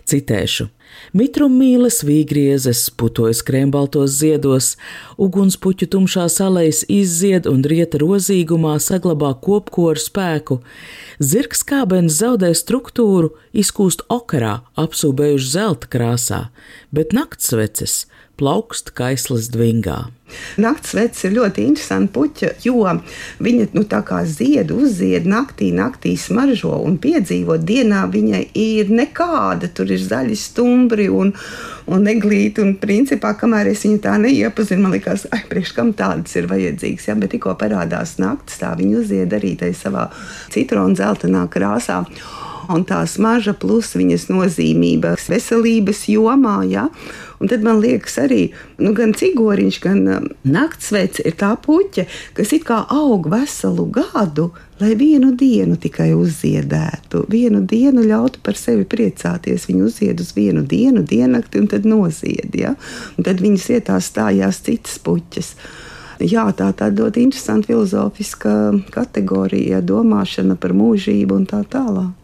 Citēšu: 0.09 0.69
Mitrummīles 1.15 2.01
vīgriezes 2.07 2.89
putojas 2.99 3.43
krembaltos 3.47 4.17
ziedos, 4.19 4.75
ugunspuķu 5.19 5.89
tumšā 5.91 6.27
salais 6.31 6.83
izzied 6.91 7.47
un 7.51 7.63
rieta 7.63 8.01
rozīgumā 8.03 8.77
saglabā 8.83 9.33
kopkoru 9.45 10.03
spēku, 10.03 10.61
zirgs 11.23 11.63
kābens 11.67 12.19
zaudē 12.21 12.53
struktūru, 12.59 13.33
izkūst 13.55 14.07
okarā, 14.11 14.61
apsūbējuši 14.79 15.53
zelta 15.55 15.91
krāsā, 15.95 16.43
bet 16.95 17.15
naktsveces 17.17 18.05
plaukst 18.41 18.95
kaislas 18.97 19.51
dvingā. 19.53 20.09
Nakts 20.63 20.95
vecs 20.95 21.25
ir 21.27 21.35
ļoti 21.35 21.65
interesanti 21.67 22.13
puķa, 22.15 22.51
jo 22.65 22.85
viņa 23.43 23.67
nu, 23.75 23.83
tā 23.91 24.01
kā 24.07 24.21
zied, 24.29 24.71
uzzied 24.71 25.27
naktī, 25.29 25.71
naktī 25.75 26.15
smaržo 26.19 26.77
un 26.87 26.99
piedzīvot 27.03 27.65
dienā 27.67 28.05
viņai 28.13 28.43
ir 28.59 28.93
nekāda. 28.95 29.71
Tur 29.75 29.91
ir 29.91 30.03
zaļi 30.03 30.39
stumbri 30.39 31.09
un, 31.11 31.33
un 31.91 32.07
neglīti. 32.07 32.63
Un 32.65 32.77
principā, 32.83 33.35
kamēr 33.39 33.73
es 33.73 33.85
viņu 33.87 34.03
tā 34.05 34.17
neiepazinu, 34.23 34.85
man 34.85 34.95
liekas, 34.97 35.27
ai, 35.35 35.43
priekš 35.51 35.75
kam 35.77 35.95
tādas 35.99 36.37
ir 36.39 36.51
vajadzīgas. 36.51 37.09
Ja? 37.11 37.19
Bet 37.19 37.35
tikko 37.35 37.57
parādās 37.61 38.17
naktis, 38.23 38.61
tā 38.63 38.73
viņa 38.79 39.03
uzzied 39.03 39.35
arī 39.37 39.57
tajā 39.61 39.81
savā 39.85 40.07
citronu 40.55 40.99
zeltainā 40.99 41.47
krāsā 41.51 42.05
un 42.71 42.85
tā 42.87 43.01
smarža 43.09 43.55
plus 43.59 43.97
viņas 43.99 44.29
nozīmība 44.31 45.17
veselības 45.19 46.07
jomā. 46.13 46.61
Ja? 46.71 46.87
Un 47.41 47.49
tad 47.49 47.63
man 47.65 47.79
liekas, 47.81 48.19
arī 48.21 48.51
nu, 48.77 48.93
gan 48.93 49.15
cigoriņš, 49.17 49.77
gan 49.81 50.01
um, 50.13 50.27
naktsveids 50.45 51.23
ir 51.25 51.39
tā 51.41 51.55
puķa, 51.65 52.05
kas 52.37 52.53
it 52.53 52.67
kā 52.69 52.83
aug 52.93 53.31
veselu 53.33 53.87
gadu, 53.95 54.51
lai 54.81 54.93
vienu 55.01 55.33
dienu 55.41 55.79
tikai 55.81 56.11
uzziedētu, 56.13 57.25
vienu 57.33 57.63
dienu 57.65 58.05
ļautu 58.05 58.43
par 58.45 58.61
sevi 58.61 58.85
priecāties. 58.85 59.65
Viņu 59.71 59.89
uzzied 59.89 60.21
uz 60.21 60.35
vienu 60.37 60.67
dienu, 60.69 61.01
diennakti, 61.01 61.65
un 61.65 61.73
tad 61.73 61.89
nozied. 61.89 62.53
Ja? 62.61 62.75
Un 63.17 63.25
tad 63.25 63.41
viņas 63.41 63.69
vietā 63.73 63.97
stājās 64.05 64.61
citas 64.69 65.01
puķas. 65.01 65.55
Jā, 66.21 66.45
tā 66.53 66.75
ir 66.77 66.97
ļoti 67.01 67.25
interesanta 67.25 67.73
filozofiska 67.73 68.57
kategorija, 68.93 69.81
domāšana 69.81 70.61
par 70.61 70.77
mūžību 70.77 71.41
un 71.41 71.49
tā 71.49 71.65
tālāk. 71.65 72.20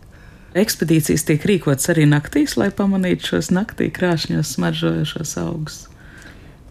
Ekspedīcijas 0.56 1.26
tiek 1.28 1.44
rīkotas 1.48 1.90
arī 1.92 2.06
naktīs, 2.08 2.56
lai 2.60 2.70
pamanītu 2.74 3.34
šos 3.34 3.52
naktī 3.54 3.90
krāšņos 3.92 4.54
smaržojošos 4.56 5.36
augus. 5.42 5.84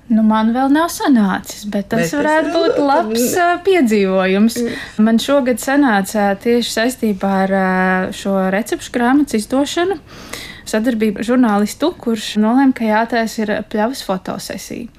Nu, 0.05 0.21
man 0.21 0.51
vēl 0.53 0.69
nav 0.69 0.91
sanācis, 0.93 1.63
bet 1.73 1.87
tas 1.89 2.11
bet 2.11 2.19
varētu 2.19 2.51
būt 2.53 2.75
labs 2.81 3.23
uh, 3.41 3.55
piedzīvojums. 3.65 4.57
Man 5.01 5.17
šogad 5.21 5.57
sanāca 5.61 6.27
tieši 6.41 6.75
saistībā 6.75 7.31
ar 7.47 7.55
uh, 7.57 8.11
šo 8.13 8.35
recepšu 8.53 8.93
grāmatas 8.93 9.39
izdošanu 9.41 9.97
sadarbību 10.69 11.25
žurnālistu, 11.25 11.91
kurš 12.01 12.35
nolēma, 12.41 12.73
ka 12.75 12.85
jātaisa 12.87 13.41
ir 13.43 13.53
pļavas 13.71 14.01
fotosesija. 14.05 14.89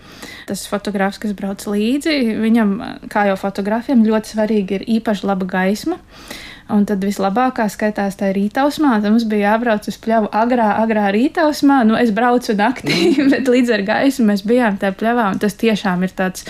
Tas 0.46 0.62
fotogrāfs, 0.70 1.18
kas 1.22 1.34
brauc 1.36 1.62
līdzi, 1.66 2.16
viņam, 2.42 2.74
kā 3.10 3.26
jau 3.30 3.38
fotogrāfiem, 3.40 4.04
ļoti 4.06 4.34
svarīgi 4.34 4.78
ir 4.78 4.86
īpaši 4.98 5.26
laba 5.26 5.48
gaisma. 5.50 5.98
Un 6.66 6.82
tad 6.82 7.04
vislabākā 7.06 7.68
skaitās 7.70 8.16
tā 8.18 8.32
rītausmā. 8.34 8.96
Tad 8.98 9.12
mums 9.12 9.26
bija 9.30 9.52
jābrauc 9.52 9.86
uz 9.86 9.98
pļavu 10.02 10.32
agrā, 10.34 10.72
agrā 10.82 11.12
rītausmā. 11.14 11.84
Nu, 11.86 11.94
es 11.94 12.10
braucu 12.14 12.56
naktī, 12.58 13.12
mm. 13.12 13.28
bet 13.34 13.52
līdz 13.52 13.76
ar 13.76 13.84
gaismu 13.86 14.32
mēs 14.32 14.42
bijām 14.46 14.80
tajā 14.82 14.96
pļavā. 14.98 15.28
Tas 15.42 15.54
tiešām 15.60 16.02
ir 16.02 16.16
tāds 16.18 16.42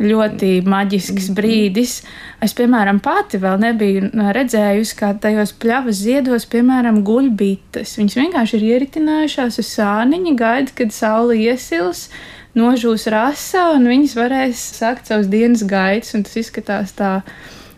ļoti 0.00 0.62
maģisks 0.64 1.28
mm. 1.28 1.36
brīdis. 1.36 1.98
Es, 2.40 2.56
piemēram, 2.56 3.02
pati 3.04 3.40
vēl 3.42 3.60
nebiju 3.60 4.10
redzējusi, 4.32 4.96
kā 4.96 5.12
tajos 5.20 5.52
pļavas 5.60 6.00
ziedos, 6.06 6.48
piemēram, 6.48 7.02
guļbītes. 7.04 7.98
Viņas 8.00 8.16
vienkārši 8.22 8.56
ir 8.56 8.68
ieritinājušās 8.70 9.60
uz 9.60 9.72
sāniņa, 9.76 10.36
gaida, 10.40 10.76
kad 10.80 10.96
saule 10.96 11.36
iesils. 11.36 12.08
Nožūs 12.56 13.04
rasā, 13.12 13.68
un 13.76 13.84
viņas 13.86 14.16
varēs 14.18 14.62
sākt 14.80 15.12
savus 15.12 15.28
dienas 15.30 15.62
gaitas, 15.68 16.16
un 16.16 16.24
tas 16.26 16.40
izskatās 16.40 16.96
tā 16.98 17.18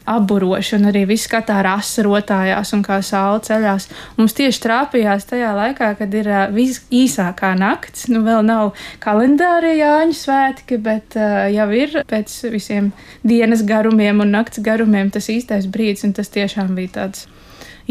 apburoši, 0.09 0.76
un 0.78 0.88
arī 0.90 1.04
viss 1.11 1.28
skatā 1.28 1.61
rasa 1.64 2.04
rotājās 2.06 2.73
un 2.76 2.82
kā 2.87 2.99
saule 3.04 3.42
ceļās. 3.47 3.88
Mums 4.18 4.37
tieši 4.38 4.62
trāpījās 4.64 5.28
tajā 5.30 5.52
laikā, 5.56 5.92
kad 5.99 6.14
ir 6.18 6.30
uh, 6.30 6.44
visīsākā 6.54 7.52
nakts. 7.59 8.09
Nu, 8.12 8.23
vēl 8.26 8.44
nav 8.47 8.73
kalendārie 9.02 9.75
Jāņu 9.78 10.16
svētki, 10.18 10.78
bet 10.82 11.18
uh, 11.18 11.47
jau 11.52 11.68
ir 11.76 12.00
pēc 12.11 12.38
visiem 12.52 12.92
dienas 13.26 13.64
garumiem 13.66 14.25
un 14.25 14.35
nakts 14.35 14.62
garumiem 14.64 15.12
tas 15.14 15.30
īstais 15.32 15.68
brīdis, 15.71 16.06
un 16.09 16.16
tas 16.16 16.32
tiešām 16.32 16.75
bija 16.78 16.97
tāds 17.00 17.28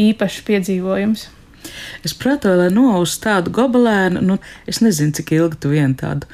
īpašs 0.00 0.42
piedzīvojums. 0.48 1.28
Es 2.02 2.14
prātoju, 2.18 2.58
lai 2.58 2.70
noaustu 2.74 3.28
tādu 3.28 3.52
gobelēnu, 3.54 4.22
nu, 4.26 4.38
es 4.68 4.82
nezinu, 4.82 5.14
cik 5.14 5.30
ilgi 5.36 5.60
tu 5.62 5.70
vien 5.72 5.94
tādu 5.98 6.26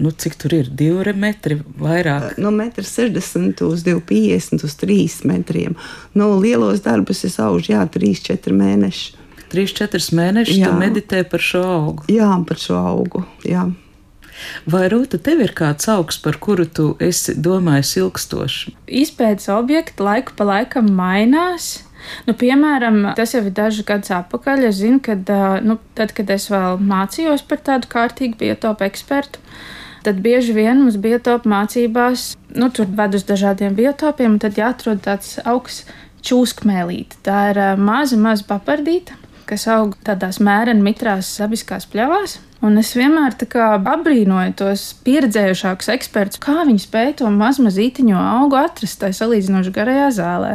nu, 0.00 0.10
cik 0.10 0.36
tur 0.40 0.54
ir 0.56 0.70
divi 0.70 1.12
metri 1.18 1.58
vairāk? 1.80 2.38
No 2.38 2.50
1,60 2.54 3.38
m 3.40 3.52
uz 3.68 3.84
2,50 3.86 4.64
uz 4.66 4.74
3 4.80 5.20
metriem. 5.30 5.76
Nu, 6.14 6.32
lielos 6.40 6.82
darbus 6.84 7.24
es 7.24 7.38
augu, 7.42 7.62
jā, 7.68 7.84
3-4 7.86 8.54
mēneši. 8.54 9.14
3-4 9.54 10.18
mēnešus 10.18 10.60
tu 10.64 10.74
meditē 10.78 11.22
par 11.28 11.42
šo 11.42 11.62
augu. 11.62 12.06
Jā, 12.10 12.30
par 12.48 12.58
šo 12.58 12.78
augu. 12.80 13.24
Jā. 13.46 13.68
Vai 14.66 14.88
Rūta, 14.90 15.20
tev 15.22 15.42
ir 15.44 15.54
kāds 15.54 15.86
augs, 15.92 16.18
par 16.18 16.40
kuru 16.42 16.66
tu 16.66 16.86
esi 17.02 17.36
domājis 17.38 17.94
ilgstoši? 18.00 18.74
Izpētes 19.02 19.46
objekti 19.54 20.02
laiku 20.02 20.34
pa 20.38 20.48
laikam 20.48 20.90
mainās. 20.96 21.84
Nu, 22.26 22.34
piemēram, 22.36 22.98
tas 23.16 23.32
jau 23.32 23.44
ir 23.46 23.54
daži 23.54 23.84
gadus 23.86 24.12
atpakaļ. 24.12 24.66
Es 24.68 24.80
zinu, 24.82 25.00
ka 25.04 25.16
nu, 25.64 25.78
tad, 25.96 26.12
kad 26.16 26.30
es 26.34 26.50
vēl 26.52 26.82
mācījos 26.82 27.46
par 27.48 27.62
tādu 27.64 27.88
kārtīgu 27.94 28.36
biotopu 28.42 28.84
ekspertu, 28.88 29.40
tad 30.04 30.20
bieži 30.24 30.54
vien 30.56 30.82
mums 30.82 30.96
biotopu 31.00 31.50
mācībās, 31.50 32.34
nu, 32.54 32.70
tur 32.74 32.88
ved 32.88 33.16
uz 33.18 33.26
dažādiem 33.28 33.76
biotopiem, 33.76 34.36
un 34.36 34.42
tad 34.42 34.58
jāatrod 34.60 35.02
tāds 35.04 35.36
augsts 35.44 35.88
čūskmēlīte. 36.24 37.20
Tā 37.26 37.40
ir 37.52 37.60
maza, 37.80 38.16
maza 38.20 38.46
papardīta, 38.48 39.16
kas 39.48 39.66
aug 39.68 39.96
tādās 40.06 40.40
mēreni 40.44 40.84
mitrās 40.84 41.34
dabiskās 41.40 41.88
pļavās. 41.92 42.38
Un 42.64 42.80
es 42.80 42.94
vienmēr 42.96 43.36
apbrīnoju 43.92 44.54
tos 44.56 44.86
pieredzējušākus 45.04 45.90
ekspertus, 45.98 46.40
kā 46.40 46.62
viņi 46.64 46.86
spēj 46.86 47.10
to 47.20 47.28
mazmazītiņo 47.32 48.16
augu 48.16 48.56
atrast 48.62 49.02
tajā 49.02 49.18
salīdzinoši 49.20 49.74
garajā 49.74 50.06
zālē. 50.16 50.54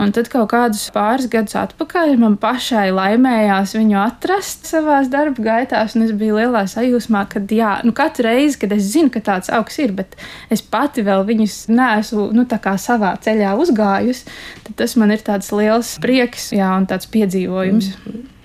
Un 0.00 0.14
tad 0.16 0.30
kaut 0.32 0.48
kādus 0.52 0.86
pāris 0.94 1.28
gadus 1.30 1.56
atpakaļ 1.60 2.14
man 2.20 2.38
pašai 2.40 2.88
laimējās 2.96 3.74
viņu 3.76 3.98
atrast 4.00 4.70
savā 4.70 5.00
darba 5.12 5.44
gaitā, 5.44 5.82
un 5.94 6.06
es 6.06 6.14
biju 6.16 6.38
lielā 6.38 6.64
sajūsmā, 6.70 7.26
ka 7.32 7.42
jā, 7.52 7.74
nu, 7.84 7.92
katru 7.96 8.28
reizi, 8.28 8.58
kad 8.62 8.72
es 8.76 8.88
zinu, 8.94 9.12
ka 9.12 9.22
tāds 9.26 9.52
augs 9.52 9.76
ir, 9.82 9.92
bet 9.96 10.16
es 10.52 10.62
pati 10.62 11.04
vēl 11.06 11.26
viņus 11.28 11.60
neesmu 11.72 12.30
nu, 12.36 12.46
savā 12.80 13.14
ceļā 13.20 13.54
uzgājusi, 13.60 14.26
tad 14.66 14.80
tas 14.80 14.96
man 14.96 15.12
ir 15.12 15.24
tāds 15.26 15.52
liels 15.52 15.96
prieks 16.02 16.50
jā, 16.56 16.72
un 16.80 16.88
tāds 16.88 17.10
piedzīvojums. 17.10 17.94
Mm 17.94 18.12
-hmm. 18.12 18.39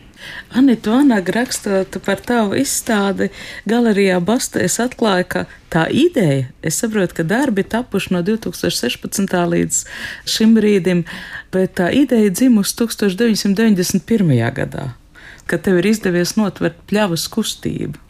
Anita 0.56 0.92
Vanaga 0.92 1.34
rakstot 1.36 1.98
par 2.06 2.22
tavu 2.24 2.56
izstādi 2.60 3.28
galerijā 3.68 4.22
Bastēs 4.24 4.78
atklāja, 4.84 5.26
ka 5.28 5.42
tā 5.74 5.88
ideja, 5.92 6.46
es 6.64 6.80
saprotu, 6.80 7.18
ka 7.18 7.26
darbi 7.28 7.66
tapuši 7.68 8.14
no 8.16 8.22
2016. 8.24 9.36
līdz 9.56 9.82
šim 10.30 10.56
brīdim, 10.56 11.04
bet 11.52 11.76
tā 11.82 11.90
ideja 11.92 12.32
dzimusi 12.32 12.78
1991. 12.86 14.32
gadā, 14.56 14.88
kad 15.46 15.66
tev 15.68 15.82
ir 15.82 15.92
izdevies 15.92 16.38
notvert 16.40 16.80
pļavas 16.88 17.28
kustību 17.34 18.06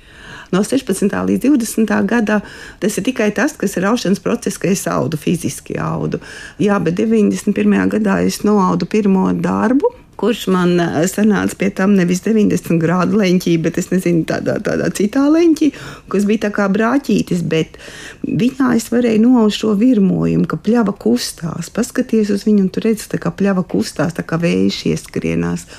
no 0.54 0.62
16. 0.64 1.10
līdz 1.30 1.50
20. 1.50 1.94
gadā. 2.08 2.40
Tas 2.80 2.98
ir 2.98 3.06
tikai 3.10 3.32
tas, 3.36 3.56
kas 3.58 3.76
ir 3.78 3.88
aušanas 3.90 4.22
process, 4.24 4.62
ka 4.62 4.70
es 4.72 4.86
audu 4.88 5.18
fiziski 5.20 5.80
audu. 5.82 6.22
Jā, 6.62 6.78
bet 6.84 7.00
91. 7.00 7.90
gadā 7.98 8.22
es 8.26 8.44
noaudu 8.46 8.88
pirmo 8.90 9.28
darbu 9.34 9.92
kurš 10.20 10.46
man 10.54 10.80
eh, 10.80 11.02
sanāca 11.12 11.58
pie 11.60 11.70
tam 11.76 11.96
nevis 11.98 12.24
90 12.26 12.80
grādu 12.82 13.20
leņķī, 13.22 13.58
bet 13.66 13.80
es 13.82 13.92
nezinu, 13.92 14.24
tādā, 14.30 14.58
tādā 14.64 14.90
citā 14.96 15.26
leņķī, 15.32 15.72
kas 16.12 16.28
bija 16.30 16.48
tā 16.48 16.54
kā 16.56 16.70
brāķītis, 16.72 17.44
bet 17.52 17.80
viņā 18.26 18.76
es 18.80 18.90
varēju 18.94 19.26
noaust 19.28 19.64
šo 19.64 19.76
virmojumu, 19.80 20.48
ka 20.50 20.60
pļava 20.62 20.96
kustās. 21.00 21.72
Paskaties 21.74 22.34
uz 22.36 22.48
viņu, 22.48 22.66
un 22.66 22.74
tur 22.74 22.88
redz, 22.90 23.08
kā 23.12 23.32
pļava 23.32 23.66
kustās, 23.70 24.18
tā 24.18 24.26
kā 24.28 24.40
vējš 24.42 24.82
ieskrienās. 24.94 25.70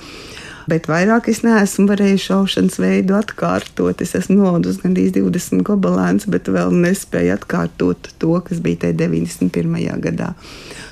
Bet 0.66 0.88
vairāk 0.90 1.28
es 1.30 1.44
neesmu 1.46 1.84
varējis 1.86 2.24
šaušanas 2.26 2.80
veidu 2.82 3.14
atkārtot. 3.14 4.00
Es 4.02 4.16
esmu 4.18 4.40
nodus 4.40 4.80
gandrīz 4.82 5.12
20 5.14 5.62
gobelēns, 5.66 6.26
bet 6.26 6.50
vēl 6.50 6.74
nespēju 6.74 7.36
atkārtot 7.36 8.10
to, 8.18 8.32
kas 8.48 8.58
bija 8.64 8.82
tajā 8.82 8.96
91. 9.04 9.86
gadā 10.02 10.32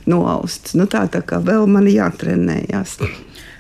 noausts. 0.07 0.77
Nu, 0.79 0.87
tā, 0.91 1.09
tā 1.11 1.25
kā 1.27 1.43
vēl 1.43 1.67
man 1.67 1.91
jātrenējās. 1.91 2.99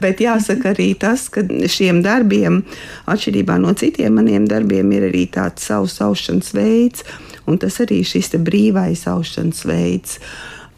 Bet 0.02 0.22
jāsaka 0.22 0.72
arī 0.72 0.92
tas, 0.98 1.28
ka 1.32 1.44
šiem 1.44 2.02
darbiem, 2.04 2.62
atšķirībā 3.10 3.58
no 3.62 3.74
citiem 3.78 4.18
maniem 4.18 4.48
darbiem, 4.50 4.90
ir 4.96 5.08
arī 5.10 5.26
tāds 5.30 5.68
savs 5.68 6.00
aušanas 6.04 6.54
veids, 6.56 7.04
un 7.46 7.60
tas 7.62 7.78
arī 7.84 8.02
šis 8.06 8.34
brīvais 8.42 9.06
aušanas 9.10 9.64
veids. 9.68 10.18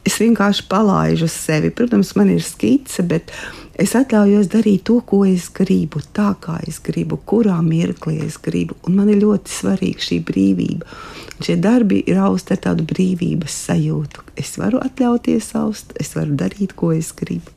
Es 0.06 0.20
vienkārši 0.22 0.68
palaidu 0.70 1.26
sevi. 1.26 1.72
Protams, 1.74 2.12
man 2.14 2.28
ir 2.30 2.42
skice, 2.46 3.02
bet 3.02 3.32
es 3.74 3.96
atļaujos 3.98 4.46
darīt 4.52 4.84
to, 4.86 5.00
ko 5.02 5.24
es 5.26 5.48
gribu, 5.50 5.98
tā 6.14 6.28
kā 6.42 6.60
es 6.68 6.78
gribu, 6.78 7.18
kurā 7.26 7.56
mirklī 7.66 8.20
es 8.28 8.38
gribu. 8.42 8.78
Un 8.86 9.00
man 9.00 9.10
ir 9.10 9.18
ļoti 9.24 9.56
svarīga 9.56 10.06
šī 10.06 10.20
brīvība. 10.30 10.86
Un 11.34 11.48
šie 11.48 11.58
darbi 11.58 12.04
ir 12.06 12.22
austi 12.22 12.54
ar 12.54 12.62
tādu 12.68 12.86
brīvības 12.86 13.58
sajūtu. 13.66 14.28
Es 14.38 14.54
varu 14.62 14.78
atļauties 14.86 15.52
aust, 15.58 15.96
es 15.98 16.14
varu 16.14 16.38
darīt, 16.38 16.78
ko 16.78 16.94
es 16.94 17.10
gribu. 17.16 17.55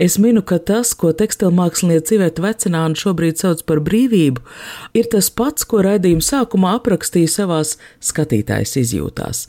Es 0.00 0.18
minu, 0.22 0.42
ka 0.46 0.58
tas, 0.58 0.92
ko 0.98 1.12
tekstilmākslinieca 1.16 2.16
Iveta 2.16 2.44
Vecenāna 2.44 2.98
šobrīd 2.98 3.40
sauc 3.40 3.64
par 3.68 3.82
brīvību, 3.86 4.44
ir 4.96 5.10
tas 5.12 5.30
pats, 5.30 5.66
ko 5.68 5.82
raidījuma 5.86 6.24
sākumā 6.24 6.76
aprakstīja 6.78 7.32
savās 7.34 7.76
skatītājas 8.04 8.76
izjūtās. 8.80 9.44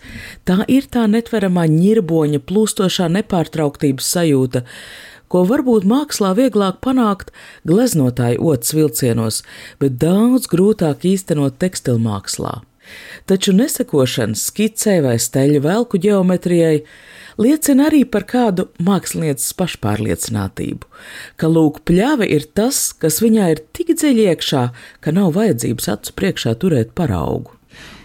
Tā 0.48 0.62
ir 0.72 0.90
tā 0.92 1.06
netveramā 1.12 1.68
ņirboņa 1.72 2.42
plūstošā 2.48 3.08
nepārtrauktības 3.20 4.12
sajūta, 4.18 4.66
ko 5.32 5.46
varbūt 5.48 5.88
mākslā 5.88 6.34
vieglāk 6.36 6.82
panākt 6.84 7.32
gleznotāju 7.68 8.44
otras 8.52 8.76
vilcienos, 8.76 9.40
bet 9.80 9.96
daudz 10.02 10.50
grūtāk 10.52 11.08
īstenot 11.14 11.56
tekstilmākslā. 11.62 12.60
Taču 13.30 13.54
nesekošana 13.56 14.38
skicē 14.38 15.00
vai 15.06 15.18
steļu 15.22 15.62
velku 15.64 16.00
ģeometrijai 16.02 16.82
liecina 17.42 17.88
arī 17.90 18.04
par 18.10 18.26
kādu 18.30 18.68
mākslinieces 18.84 19.54
pašpārliecinātību, 19.60 20.90
ka 21.40 21.50
lūk, 21.52 21.82
pļāve 21.88 22.28
ir 22.28 22.50
tas, 22.58 22.90
kas 22.98 23.22
viņā 23.24 23.50
ir 23.56 23.64
tik 23.76 23.96
dziļi 23.96 24.28
iekšā, 24.34 24.68
ka 25.02 25.16
nav 25.16 25.34
vajadzības 25.38 25.92
acu 25.96 26.16
priekšā 26.20 26.56
turēt 26.62 26.96
paraugu. 26.98 27.58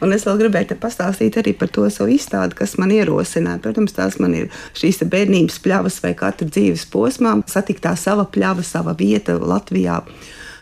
Un 0.05 0.13
es 0.13 0.27
vēl 0.27 0.39
gribēju 0.43 0.71
te 0.71 0.77
pastāstīt 0.79 1.39
arī 1.41 1.55
par 1.57 1.71
to 1.73 1.87
savu 1.91 2.13
izstādi, 2.15 2.57
kas 2.59 2.77
man 2.81 2.93
ierosināja. 2.95 3.63
Protams, 3.65 3.97
tās 3.97 4.19
man 4.23 4.35
ir 4.37 4.51
šīs 4.77 5.03
bērnības 5.11 5.59
pļavas 5.65 5.99
vai 6.05 6.13
katra 6.19 6.49
dzīves 6.49 6.87
posmā, 6.93 7.39
satiktā 7.51 7.97
sava 7.99 8.27
pļava, 8.29 8.65
sava 8.67 8.95
vieta 8.99 9.39
Latvijā. 9.41 10.03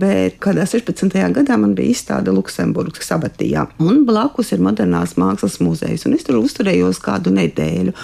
Bet 0.02 0.40
kādā 0.42 0.64
16. 0.66 1.14
gadā 1.36 1.56
man 1.60 1.74
bija 1.78 1.94
izstāde 1.94 2.32
Luksemburgas 2.34 3.06
sabatījā, 3.10 3.66
un 3.84 4.02
blakus 4.08 4.50
ir 4.54 4.62
modernās 4.64 5.14
mākslas 5.20 5.60
muzejs. 5.62 6.06
Es 6.10 6.26
tur 6.26 6.40
uzturējos 6.40 7.00
kādu 7.04 7.32
nedēļu, 7.34 7.94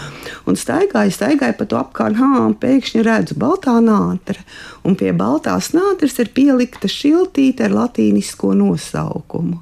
un 0.46 0.58
staigāju, 0.58 1.14
staigāju 1.14 1.58
pa 1.58 1.68
to 1.70 1.80
apkārt, 1.80 2.20
un 2.20 2.54
pēkšņi 2.60 3.06
redzu 3.06 3.38
baltā 3.40 3.78
nātre. 3.84 4.44
Un 4.86 4.96
pie 4.96 5.10
baltās 5.16 5.72
nātres 5.76 6.16
ir 6.22 6.30
pielikta 6.34 6.88
šiltīte 6.90 7.66
ar 7.66 7.74
latīnisko 7.76 8.54
nosaukumu. 8.56 9.60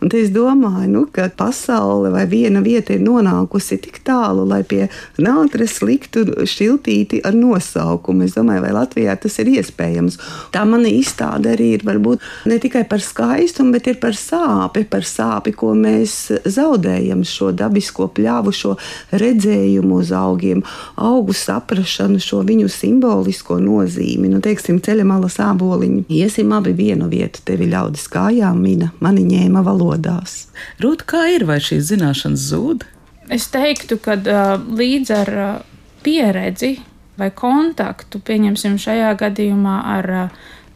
Un 0.00 0.08
es 0.16 0.30
domāju, 0.32 0.88
nu, 0.88 1.02
ka 1.12 1.26
pasaule 1.36 2.08
vai 2.08 2.22
viena 2.28 2.62
vieta 2.64 2.94
ir 2.94 3.02
nonākusi 3.04 3.76
tik 3.84 3.98
tālu, 4.06 4.46
lai 4.48 4.62
pie 4.64 4.86
nātres 5.20 5.82
liktu 5.84 6.22
šiltīti 6.48 7.20
ar 7.28 7.36
nosaukumu. 7.36 8.24
Es 8.24 8.32
domāju, 8.38 8.62
vai 8.64 8.72
Latvijā 8.72 9.16
tas 9.20 9.36
ir 9.42 9.50
iespējams. 9.52 10.16
Tā 10.54 10.62
mana 10.68 10.88
izstāde 10.88 11.52
arī 11.52 11.74
ir 11.76 11.84
varbūt 11.84 12.24
ne 12.48 12.56
tikai 12.62 12.86
par 12.88 13.04
skaistumu, 13.04 13.74
bet 13.76 13.90
ir 13.92 13.98
par 14.00 14.16
sāpi, 14.16 14.86
par 14.88 15.04
sāpi, 15.04 15.52
ko 15.52 15.74
mēs 15.76 16.16
zaudējam, 16.48 17.20
šo 17.28 17.50
dabisko 17.52 18.08
pļāvu, 18.16 18.56
šo 18.56 18.74
redzējumu 19.12 20.00
uz 20.00 20.14
augiem, 20.16 20.64
augu 20.96 21.36
saprašanu, 21.36 22.22
šo 22.24 22.40
viņu 22.48 22.72
simbolisko 22.72 23.60
nozīmi. 23.60 24.32
Nu, 24.32 24.40
teiksim, 24.40 24.80
ceļa 24.80 25.04
malas 25.12 25.36
āboliņi. 25.44 26.06
Iesim 26.08 26.56
abi 26.56 26.72
vienu 26.80 27.12
vietu, 27.12 27.44
tevi 27.44 27.68
ļaudis 27.68 28.08
kājām 28.08 28.64
mina, 28.64 28.92
mani 29.04 29.28
ņēma 29.28 29.60
valodu 29.66 29.89
valodās. 29.90 30.48
Rūt, 30.80 31.04
kā 31.06 31.26
ir, 31.34 31.46
vai 31.46 31.58
šīs 31.60 31.90
zināšanas 31.90 32.46
zūd? 32.50 32.86
Es 33.30 33.48
teiktu, 33.50 33.98
ka 33.98 34.16
uh, 34.18 34.56
līdz 34.58 35.10
ar 35.14 35.30
uh, 35.34 35.60
pieredzi 36.02 36.80
vai 37.18 37.30
kontaktu, 37.30 38.20
pieņemsim 38.20 38.78
šajā 38.78 39.12
gadījumā 39.20 39.76
ar 39.98 40.10
uh, 40.10 40.30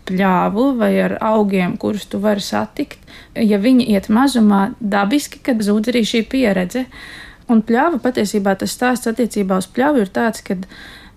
pļāvu 0.04 0.76
vai 0.78 0.92
ar 1.00 1.18
augiem, 1.20 1.76
kurus 1.80 2.06
tu 2.06 2.20
vari 2.20 2.40
satikt, 2.40 2.98
ja 3.34 3.58
viņi 3.58 3.88
iet 3.94 4.10
mazumā, 4.12 4.74
dabiski, 4.80 5.40
kad 5.42 5.62
zūd 5.64 5.88
arī 5.90 6.04
šī 6.04 6.24
pieredze. 6.28 6.84
Un 7.48 7.60
pļāva 7.64 7.98
patiesībā 8.00 8.54
tas 8.56 8.72
stāsts 8.72 9.08
attiecībā 9.08 9.58
uz 9.60 9.66
pļāvu 9.68 10.04
ir 10.04 10.12
tāds, 10.12 10.44
ka 10.44 10.56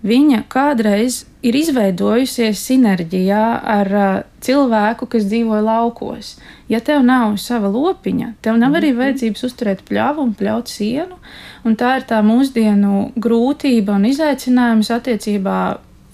viņa 0.06 0.44
kādreiz 0.50 1.24
ir 1.42 1.56
izveidojusies 1.58 2.60
sinerģijā 2.68 3.44
ar 3.74 3.90
uh, 3.94 4.08
cilvēku, 4.44 5.08
kas 5.10 5.26
dzīvo 5.30 5.60
laukos. 5.64 6.36
Ja 6.70 6.80
tev 6.84 7.02
nav 7.06 7.36
sava 7.42 7.70
lopiņa, 7.72 8.34
tev 8.42 8.58
nav 8.60 8.76
arī 8.78 8.92
mhm. 8.92 9.02
vajadzības 9.02 9.46
uzturēt 9.48 9.84
pļāvu 9.88 10.26
un 10.26 10.34
pļaut 10.38 10.70
sienu, 10.70 11.18
un 11.64 11.78
tā 11.78 11.96
ir 11.98 12.06
tā 12.10 12.20
mūsdienu 12.26 13.08
grūtība 13.16 13.96
un 13.98 14.08
izaicinājums 14.10 14.92
attiecībā 14.94 15.58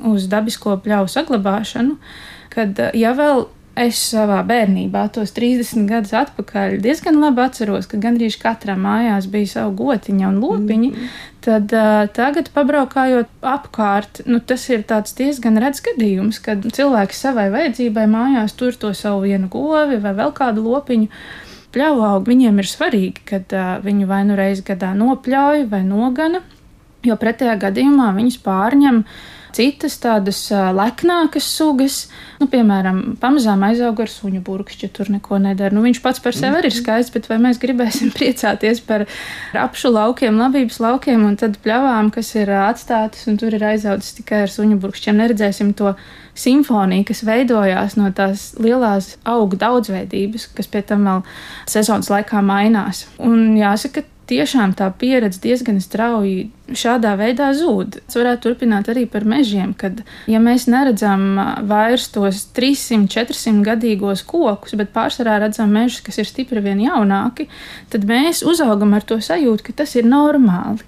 uz 0.04 0.28
dabisko 0.30 0.78
pļauju 0.84 1.12
saglabāšanu, 1.12 1.98
kad 2.54 2.80
ja 2.94 3.12
vēl 3.16 3.46
Es 3.74 3.98
savā 3.98 4.36
bērnībā, 4.46 5.00
tos 5.10 5.32
30 5.34 5.88
gadus 5.90 6.12
atpakaļ, 6.14 6.76
diezgan 6.82 7.16
labi 7.18 7.42
atceros, 7.42 7.88
ka 7.90 7.98
gandrīz 7.98 8.36
katrā 8.38 8.76
mājās 8.78 9.26
bija 9.32 9.50
sava 9.50 9.72
gotiņa 9.74 10.28
un 10.28 10.38
lopiņa. 10.38 10.90
Mm. 10.92 11.08
Tad 11.42 11.74
uh, 11.74 12.04
tagad, 12.14 12.52
pabraukājot 12.54 13.32
apkārt, 13.42 14.22
nu, 14.30 14.38
tas 14.38 14.68
ir 14.70 14.86
diezgan 14.86 15.58
redzams 15.58 15.82
gadījums, 15.88 16.38
kad 16.44 16.62
cilvēki 16.62 17.18
savai 17.18 17.48
vajadzībai 17.50 18.06
mājās 18.14 18.54
tur 18.54 18.78
to 18.78 18.94
savu 18.94 19.26
vienu 19.26 19.50
govi 19.50 19.98
vai 19.98 20.14
vēl 20.22 20.30
kādu 20.38 20.62
lopiņu. 20.68 21.10
Pļauju 21.74 22.06
augi 22.06 22.30
viņiem 22.30 22.62
ir 22.62 22.70
svarīgi, 22.70 23.26
kad 23.26 23.58
uh, 23.58 23.76
viņu 23.82 24.06
vai 24.06 24.22
nu 24.28 24.38
reizi 24.38 24.62
gadā 24.70 24.94
nopļauj 24.94 25.66
vai 25.74 25.82
nogana, 25.82 26.44
jo 27.02 27.18
pretējā 27.18 27.58
gadījumā 27.66 28.12
viņus 28.14 28.38
pārņem 28.46 29.02
uh, 29.02 29.22
citas 29.54 29.96
tādas 30.02 30.40
leknākas 30.50 31.46
sugas, 31.56 31.98
nu, 32.40 32.48
piemēram, 32.50 33.00
pamazām 33.22 33.62
aizauga 33.68 34.04
ar 34.04 34.12
suņu 34.12 34.42
burkšķi, 34.44 34.90
tur 34.96 35.10
neko 35.14 35.38
nedara. 35.42 35.74
Nu, 35.74 35.84
viņš 35.86 36.00
pats 36.04 36.22
par 36.24 36.36
sevi 36.36 36.60
arī 36.60 36.70
ir 36.72 36.76
skaists, 36.76 37.14
bet 37.14 37.28
vai 37.30 37.38
mēs 37.42 37.60
gribēsim 37.62 38.12
priecāties 38.16 38.82
par 38.86 39.06
apšu 39.64 39.92
laukiem, 39.94 40.38
labības 40.40 40.80
laukiem 40.82 41.24
un 41.28 41.38
tad 41.40 41.58
pļavām, 41.64 42.10
kas 42.14 42.34
ir 42.38 42.52
atstātas 42.58 43.26
un 43.30 43.38
tur 43.40 43.54
ir 43.54 43.64
aizaudzis 43.74 44.18
tikai 44.20 44.44
ar 44.46 44.52
suņu 44.52 44.80
burkšķiem, 44.82 45.20
neredzēsim 45.22 45.74
to 45.78 45.94
simfoniju, 46.38 47.06
kas 47.08 47.22
veidojās 47.26 47.94
no 47.98 48.10
tās 48.14 48.52
lielās 48.58 49.14
augu 49.28 49.58
daudzveidības, 49.60 50.48
kas 50.56 50.70
pie 50.70 50.82
tam 50.86 51.06
vēl 51.08 51.22
sezonas 51.70 52.10
laikā 52.10 52.42
mainās. 52.44 53.04
Un 53.22 53.54
jāsaka, 53.58 54.02
tiešām 54.28 54.74
tā 54.78 54.88
pieredze 54.98 55.40
diezgan 55.42 55.80
strauji 55.82 56.48
šādā 56.72 57.14
veidā 57.20 57.50
zūd. 57.56 57.98
Es 58.08 58.16
varētu 58.16 58.48
turpināt 58.48 58.88
arī 58.92 59.04
par 59.10 59.26
mežiem, 59.28 59.74
kad, 59.76 60.00
ja 60.30 60.40
mēs 60.42 60.66
neredzam 60.70 61.36
vairs 61.68 62.08
tos 62.14 62.44
300, 62.56 63.08
400 63.12 63.64
gadīgos 63.66 64.24
kokus, 64.28 64.76
bet 64.80 64.94
pārsvarā 64.96 65.38
redzam 65.42 65.74
mežus, 65.74 66.02
kas 66.06 66.20
ir 66.22 66.28
stipri 66.28 66.64
vien 66.64 66.80
jaunāki, 66.84 67.48
tad 67.92 68.08
mēs 68.08 68.44
uzaugam 68.46 68.96
ar 68.96 69.04
to 69.06 69.20
sajūtu, 69.20 69.68
ka 69.68 69.78
tas 69.84 69.96
ir 69.98 70.08
normāli. 70.08 70.84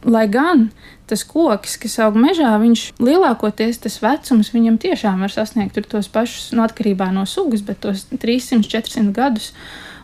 Lai 0.00 0.24
gan 0.32 0.70
tas 1.10 1.24
koks, 1.26 1.74
kas 1.82 1.98
aug 2.04 2.16
mežā, 2.18 2.52
viņš 2.62 2.84
lielākoties 3.02 3.82
tas 3.82 3.98
vecums 4.02 4.52
viņam 4.54 4.78
tiešām 4.80 5.24
var 5.24 5.34
sasniegt 5.34 5.78
tos 5.90 6.08
pašus, 6.12 6.52
no 6.54 6.64
atkarībā 6.64 7.10
no 7.14 7.26
sugas, 7.26 7.64
bet 7.66 7.82
tos 7.82 8.06
300, 8.14 8.62
400 8.70 9.14
gadus. 9.16 9.50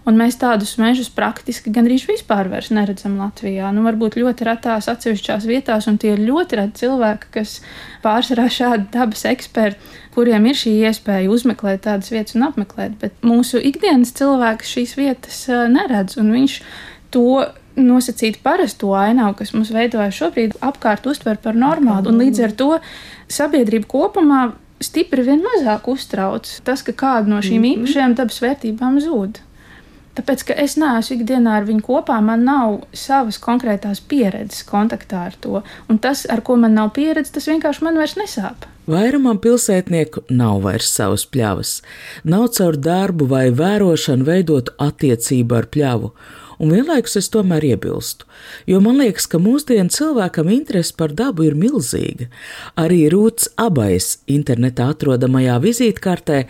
Un 0.06 0.14
mēs 0.14 0.36
tādus 0.38 0.76
mežus 0.78 1.08
praktiski 1.10 1.72
gandrīz 1.74 2.04
vispār 2.06 2.46
neredzam 2.70 3.16
Latvijā. 3.18 3.72
Nu, 3.74 3.82
varbūt 3.82 4.14
ļoti 4.20 4.46
retās 4.46 4.86
atsevišķās 4.92 5.46
vietās, 5.50 5.88
un 5.90 5.98
tie 5.98 6.12
ir 6.14 6.22
ļoti 6.22 6.60
reti 6.60 6.84
cilvēki, 6.84 7.30
kas 7.34 7.56
pārsvarā 8.04 8.46
šādi 8.46 8.86
dabas 8.94 9.24
eksperti, 9.26 9.96
kuriem 10.14 10.46
ir 10.46 10.54
šī 10.56 10.76
iespēja 10.86 11.32
uzmeklēt 11.32 11.82
tādas 11.88 12.12
vietas 12.14 12.36
un 12.38 12.46
apmeklēt. 12.46 12.94
Bet 13.02 13.18
mūsu 13.26 13.58
ikdienas 13.58 14.14
cilvēks 14.14 14.76
šīs 14.76 14.94
vietas 15.00 15.40
neredz, 15.74 16.14
un 16.22 16.30
viņš 16.36 16.60
to 17.10 17.48
nosacīt 17.76 18.38
parasto 18.46 18.94
ainavu, 18.96 19.34
kas 19.40 19.52
mums 19.56 19.72
veidojas 19.74 20.16
šobrīd, 20.16 20.54
apkārt 20.64 21.06
uztver 21.10 21.40
par 21.42 21.58
normālu. 21.58 22.12
Un 22.12 22.22
līdz 22.22 22.44
ar 22.46 22.54
to 22.56 22.70
sabiedrība 23.26 23.90
kopumā 23.90 24.44
stipri 24.78 25.24
vien 25.26 25.42
mazāk 25.44 25.90
uztrauc 25.90 26.48
tas, 26.64 26.86
ka 26.86 26.94
kāda 26.96 27.34
no 27.34 27.42
šīm 27.42 27.60
mhm. 27.62 27.74
īpašajām 27.74 28.16
dabas 28.22 28.40
vērtībām 28.44 29.02
zūd. 29.04 29.42
Tāpēc, 30.16 30.46
ka 30.48 30.54
es 30.56 30.78
neesmu 30.80 31.18
ikdienā 31.18 31.58
ar 31.58 31.66
viņu 31.68 31.84
kopā, 31.84 32.16
man 32.24 32.46
nav 32.48 32.78
savas 32.96 33.36
konkrētās 33.42 34.00
pieredzes 34.00 34.64
kontaktā 34.68 35.26
ar 35.28 35.36
to. 35.44 35.60
Un 35.92 36.00
tas, 36.00 36.24
ar 36.32 36.40
ko 36.46 36.56
man 36.60 36.72
nav 36.78 36.94
pieredze, 36.96 37.34
tas 37.34 37.48
vienkārši 37.50 37.84
man 37.84 38.00
vairs 38.00 38.16
nesāp. 38.16 38.64
Vairumam 38.86 39.40
pilsētnieku 39.42 40.22
nav 40.30 40.60
vairs 40.64 40.88
savas 40.94 41.26
pļavas. 41.26 41.80
Nav 42.24 42.48
caur 42.56 42.78
darbu 42.78 43.26
vai 43.28 43.48
vērošanu 43.50 44.28
veidot 44.28 44.70
attiecību 44.78 45.58
ar 45.58 45.66
pļavu 45.74 46.12
un 46.62 46.72
vienlaikus 46.74 47.16
es 47.20 47.28
tomēr 47.32 47.64
iebilstu, 47.70 48.26
jo 48.70 48.80
man 48.84 49.00
liekas, 49.00 49.28
ka 49.30 49.40
mūsdienu 49.42 49.92
cilvēkam 49.92 50.50
interese 50.52 50.94
par 50.96 51.14
dabu 51.16 51.46
ir 51.46 51.56
milzīga. 51.58 52.28
Arī 52.80 53.06
Rūts 53.12 53.50
abais 53.60 54.16
internetā 54.30 54.90
atrodamajā 54.94 55.56
vizītkartē 55.64 56.42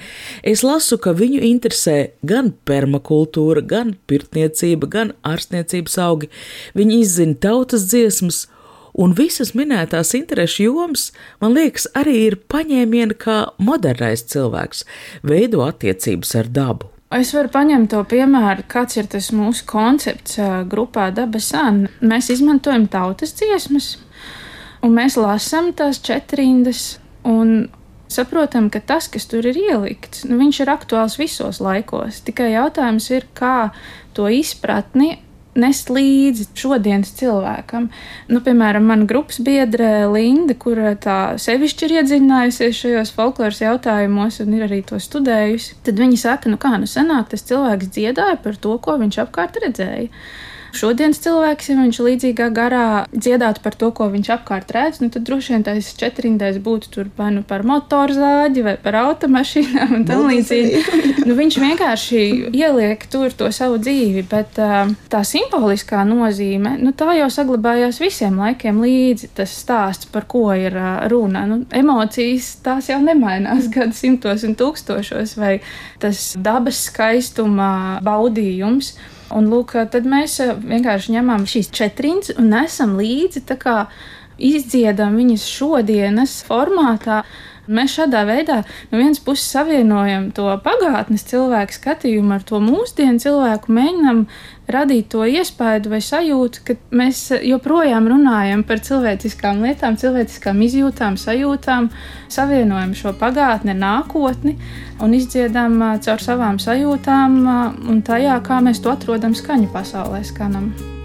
es 0.47 0.65
lasu, 0.67 0.99
ka 0.99 1.15
viņu 1.17 1.43
interesē 1.51 1.97
gan 2.27 2.53
permakultūra, 2.69 3.65
gan 3.67 3.95
pirtniecība, 4.11 4.91
gan 4.91 5.15
ārstniecības 5.27 5.99
augi. 6.03 6.31
Viņi 6.79 7.01
izzina 7.05 7.39
tautas 7.47 7.89
dziesmas, 7.91 8.47
un 8.97 9.15
visas 9.17 9.53
minētās 9.57 10.15
interešu 10.17 10.69
jomas, 10.71 11.11
man 11.43 11.57
liekas, 11.57 11.89
arī 11.99 12.19
ir 12.31 12.41
paņēmieni, 12.53 13.19
kā 13.21 13.39
modernais 13.61 14.25
cilvēks 14.33 14.85
veido 15.27 15.65
attiecības 15.67 16.37
ar 16.41 16.53
dabu. 16.61 16.96
Es 17.15 17.31
varu 17.37 17.51
paņemt 17.55 17.93
to 17.93 18.01
piemēru, 18.11 18.65
kāds 18.67 18.99
ir 18.99 19.07
tas 19.07 19.29
mūsu 19.31 19.63
koncepts 19.71 20.41
grupā 20.67 21.13
Dabas 21.15 21.53
Sāna. 21.53 21.91
Mēs 22.03 22.33
izmantojam 22.35 22.89
tautas 22.91 23.37
dziesmas, 23.39 23.93
un 24.83 24.97
mēs 24.97 25.15
lasām 25.21 25.71
tās 25.77 26.03
četrindas. 26.03 26.97
Un 27.27 27.69
saprotam, 28.11 28.69
ka 28.71 28.81
tas, 28.83 29.07
kas 29.11 29.27
tur 29.31 29.47
ir 29.47 29.59
ielikts, 29.59 30.25
nu, 30.27 30.39
viņš 30.39 30.61
ir 30.63 30.71
aktuāls 30.71 31.17
visos 31.19 31.59
laikos. 31.63 32.21
Tikai 32.27 32.53
jautājums 32.53 33.09
ir, 33.15 33.27
kā 33.35 33.71
to 34.15 34.27
izpratni 34.31 35.17
nest 35.61 35.91
līdzi 35.93 36.49
šodienas 36.57 37.13
cilvēkam. 37.19 37.89
Nu, 38.33 38.41
piemēram, 38.45 38.87
mana 38.89 39.09
grupas 39.09 39.41
biedre 39.45 40.07
Linda, 40.13 40.57
kur 40.59 40.81
tā 41.03 41.37
sevišķi 41.43 41.89
ir 41.89 41.97
iedziļinājusies 42.01 42.83
šajos 42.83 43.15
folkloras 43.17 43.63
jautājumos 43.65 44.41
un 44.45 44.57
ir 44.57 44.67
arī 44.69 44.83
to 44.87 45.01
studējusi, 45.03 45.79
tad 45.87 46.03
viņa 46.03 46.21
saka, 46.23 46.53
nu 46.53 46.61
kā 46.61 46.77
nu 46.81 46.91
sanāk, 46.91 47.31
tas 47.33 47.47
cilvēks 47.49 47.93
dziedāja 47.97 48.41
par 48.43 48.61
to, 48.61 48.77
ko 48.83 48.99
viņš 49.01 49.23
apkārt 49.27 49.59
redzēja 49.65 50.11
šodienas 50.77 51.21
cilvēks, 51.25 51.71
ja 51.71 51.77
viņš 51.79 52.01
līdzīgā 52.07 52.49
garā 52.55 52.87
dziedātu 53.15 53.63
par 53.65 53.77
to, 53.79 53.91
ko 53.97 54.09
viņš 54.13 54.31
apkārt 54.37 54.73
redz, 54.77 55.01
nu, 55.03 55.11
tad 55.13 55.27
droši 55.29 55.55
vien 55.55 55.67
tas 55.67 55.91
četrindais 55.99 56.59
būtu 56.63 56.93
tur 56.93 57.11
vai 57.19 57.31
nu 57.35 57.43
par 57.47 57.65
motorzāģi 57.67 58.65
vai 58.67 58.77
par 58.83 59.01
automašīnām 59.03 59.95
un 60.01 60.09
tam 60.09 60.27
līdzīgi. 60.31 60.85
Nu, 61.27 61.35
viņš 61.35 61.57
vienkārši 61.59 62.21
ieliek 62.55 63.03
tur 63.11 63.33
to 63.35 63.49
savu 63.55 63.81
dzīvi, 63.83 64.23
bet 64.31 64.59
tā 65.11 65.23
simboliskā 65.27 66.05
nozīme, 66.07 66.77
nu, 66.79 66.93
tā 66.95 67.17
jau 67.19 67.27
saglabājās 67.33 67.99
visiem 67.99 68.39
laikiem 68.39 68.79
līdzi. 68.85 69.33
Tas 69.35 69.57
stāsts, 69.65 70.07
par 70.13 70.29
ko 70.31 70.45
ir 70.55 70.77
runa, 71.11 71.43
nu, 71.51 71.61
emocijas 71.75 72.53
tās 72.63 72.93
jau 72.93 73.01
nemainās 73.03 73.67
gadsimtos 73.75 74.47
un 74.47 74.55
tūkstošos, 74.59 75.35
vai 75.41 75.57
tas 76.03 76.29
dabas 76.39 76.85
skaistuma 76.87 77.99
baudījums. 78.07 78.95
Un 79.35 79.49
lūk, 79.51 79.75
tad 79.91 80.07
mēs 80.07 80.39
eh, 80.45 80.55
vienkārši 80.55 81.17
ņemam 81.17 81.47
šīs 81.51 81.73
četrīnas 81.75 82.37
un 82.39 82.53
nesam 82.55 82.95
līdzi, 83.01 83.43
tā 83.49 83.57
kā 83.59 83.77
izdziedam 84.37 85.17
viņas 85.19 85.47
šodienas 85.51 86.39
formātā. 86.47 87.25
Mēs 87.67 87.97
šādā 87.99 88.23
veidā 88.29 88.61
no 88.91 89.01
vienas 89.01 89.21
puses 89.23 89.49
savienojam 89.51 90.31
to 90.37 90.49
pagātnes 90.65 91.27
cilvēku 91.27 91.75
skatījumu 91.75 92.37
ar 92.37 92.45
to 92.47 92.61
mūsdienu 92.63 93.23
cilvēku, 93.23 93.75
mēģinam 93.75 94.25
radīt 94.71 95.11
to 95.15 95.27
iespēju 95.27 95.91
vai 95.91 96.01
sajūtu, 96.03 96.65
ka 96.67 96.77
mēs 96.95 97.23
joprojām 97.47 98.09
runājam 98.11 98.65
par 98.67 98.83
cilvēciskām 98.87 99.63
lietām, 99.67 99.99
cilvēciskām 100.01 100.63
izjūtām, 100.67 101.21
sajūtām, 101.21 101.91
savienojam 102.33 102.97
šo 102.99 103.15
pagātni 103.19 103.75
ar 103.75 103.81
nākotni 103.83 104.57
un 105.03 105.15
izdziedam 105.15 105.79
caur 106.03 106.23
savām 106.23 106.61
sajūtām 106.63 107.41
un 107.47 108.05
tajā, 108.07 108.41
kā 108.47 108.61
mēs 108.65 108.83
to 108.83 108.95
atrodam 108.95 109.35
skaņu 109.39 109.73
pasaulē 109.75 110.23
skanam. 110.27 110.96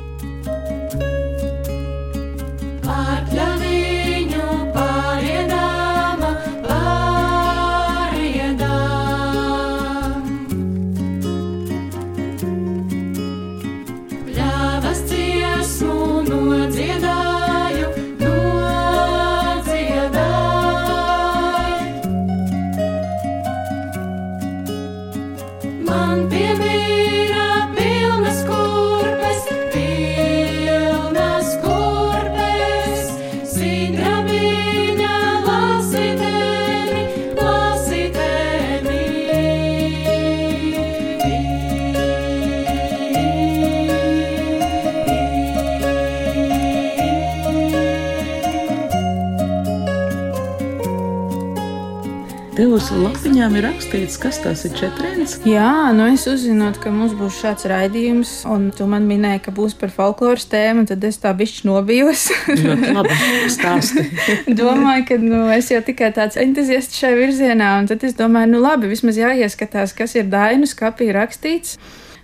Lapiņām 52.92 53.56
ir 53.56 53.66
rakstīts, 53.68 54.18
kas 54.22 54.40
tas 54.44 54.64
ir 54.68 54.74
četrēns. 54.76 55.38
Jā, 55.48 55.92
nu 55.96 56.08
es 56.12 56.26
uzzinot, 56.30 56.80
ka 56.82 56.92
mums 56.94 57.14
būs 57.18 57.40
šāds 57.40 57.68
raidījums, 57.72 58.34
un 58.52 58.70
tu 58.76 58.88
man 58.90 59.08
minēji, 59.10 59.44
ka 59.46 59.54
būs 59.56 59.76
par 59.80 59.94
folkloras 59.96 60.48
tēmu, 60.52 60.84
tad 60.90 61.04
es 61.08 61.22
tā 61.22 61.32
bišķi 61.38 61.70
nobijos. 61.70 62.28
Labi 62.98 63.18
stāsti. 63.54 64.06
domāju, 64.62 65.08
ka 65.08 65.20
nu, 65.24 65.46
es 65.56 65.72
jau 65.72 65.82
tikai 65.86 66.12
tāds 66.16 66.40
entuziasts 66.42 67.00
šajā 67.00 67.20
virzienā, 67.22 67.74
un 67.80 67.90
tad 67.92 68.04
es 68.08 68.18
domāju, 68.20 68.54
nu 68.56 68.64
labi, 68.64 68.92
vismaz 68.92 69.20
jāieskatās, 69.22 69.96
kas 69.98 70.18
ir 70.20 70.32
Dainu 70.32 70.70
skapī 70.70 71.12
rakstīts. 71.16 71.78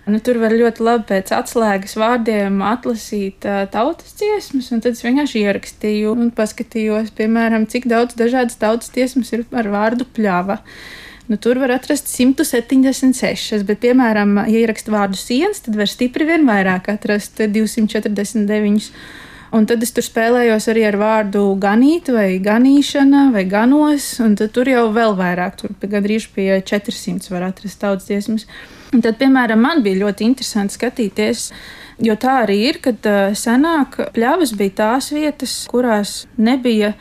Nu, 0.08 0.18
tur 0.24 0.38
var 0.40 0.54
ļoti 0.56 0.84
labi 0.86 1.04
pēc 1.10 1.30
atslēgas 1.36 1.92
vārdiem 2.00 2.62
atlasīt 2.64 3.44
uh, 3.44 3.66
tautas 3.68 4.14
dziesmas, 4.16 4.70
un 4.72 4.80
tad 4.80 4.96
es 4.96 5.04
vienkārši 5.04 5.42
ierakstīju 5.42 6.14
un 6.14 6.30
paskatījos, 6.32 7.10
piemēram, 7.18 7.66
cik 7.68 7.90
daudz 7.90 8.16
dažādas 8.16 8.56
tautas 8.56 8.88
dziesmas 8.94 9.34
ir 9.36 9.44
ar 9.52 9.68
vārdu 9.68 10.06
pļāva. 10.16 10.62
Nu, 11.28 11.36
tur 11.36 11.60
var 11.60 11.74
atrast 11.74 12.08
176, 12.08 13.66
bet, 13.68 13.82
piemēram, 13.82 14.38
ja 14.48 14.62
ierakstu 14.62 14.94
vārdu 14.94 15.20
sienas, 15.20 15.60
tad 15.66 15.76
var 15.76 15.92
stipri 15.92 16.24
vien 16.30 16.48
vairāk 16.48 16.88
atrast 16.94 17.42
249. 17.44 18.88
Un 19.52 19.68
tad 19.68 19.84
es 19.84 19.92
tur 19.96 20.04
spēlējos 20.04 20.70
arī 20.72 20.88
ar 20.88 20.96
vārdu 21.00 21.44
ganīt, 21.60 22.08
vai 22.12 22.30
ganīšana, 22.44 23.28
vai 23.36 23.44
ganos, 23.48 24.08
un 24.24 24.40
tur 24.40 24.72
jau 24.72 24.88
vēl 24.96 25.16
vairāk, 25.20 25.60
tur 25.60 25.76
gandrīz 25.84 26.30
pie 26.32 26.50
400 26.64 27.32
var 27.36 27.50
atrast 27.52 27.80
tautas 27.84 28.08
dziesmas. 28.08 28.48
Un 28.94 29.02
tad, 29.04 29.18
piemēram, 29.20 29.60
man 29.60 29.82
bija 29.84 30.00
ļoti 30.06 30.24
interesanti 30.24 30.78
skatīties. 30.78 31.50
Jo 32.04 32.14
tā 32.20 32.44
arī 32.44 32.60
ir, 32.68 32.78
kad 32.82 33.04
senāk 33.36 33.98
pļavas 34.14 34.54
bija 34.56 34.76
tās 34.82 35.10
vietas, 35.12 35.54
kurās 35.68 36.22
nebija 36.38 36.92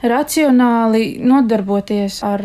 racionāli 0.00 1.18
nodarboties 1.26 2.20
ar, 2.24 2.44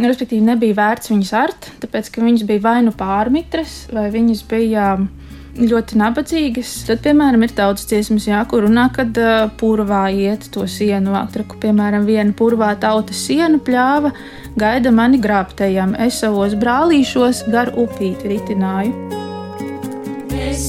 respektīvi, 0.00 0.42
nebija 0.48 0.78
vērts 0.80 1.12
viņas 1.12 1.32
art, 1.38 1.68
tāpēc 1.84 2.10
ka 2.10 2.24
viņas 2.24 2.46
bija 2.48 2.64
vai 2.64 2.78
nu 2.86 2.94
pārmitras, 2.96 3.84
vai 3.94 4.08
viņas 4.10 4.42
bija 4.50 4.86
ļoti 5.58 5.98
nabadzīgas. 6.00 6.72
Tad, 6.88 7.02
piemēram, 7.04 7.44
ir 7.46 7.54
daudz 7.56 7.86
dziesmas, 7.90 8.28
jā, 8.30 8.40
kur 8.50 8.66
runā, 8.66 8.88
kad 8.94 9.16
uh, 9.20 9.48
purvā 9.60 10.04
iet 10.14 10.48
to 10.54 10.66
sienu 10.70 11.14
vāktraku. 11.16 11.58
Piemēram, 11.62 12.06
viena 12.08 12.34
purvā 12.36 12.72
tautas 12.80 13.24
siena 13.26 13.60
pļāva 13.62 14.12
gaida 14.60 14.92
mani 14.94 15.20
grābtajam, 15.22 15.94
es 16.06 16.20
savos 16.22 16.56
brālīšos 16.60 17.46
gar 17.52 17.74
upīti 17.78 18.34
ritināju. 18.34 18.94
Es 20.40 20.64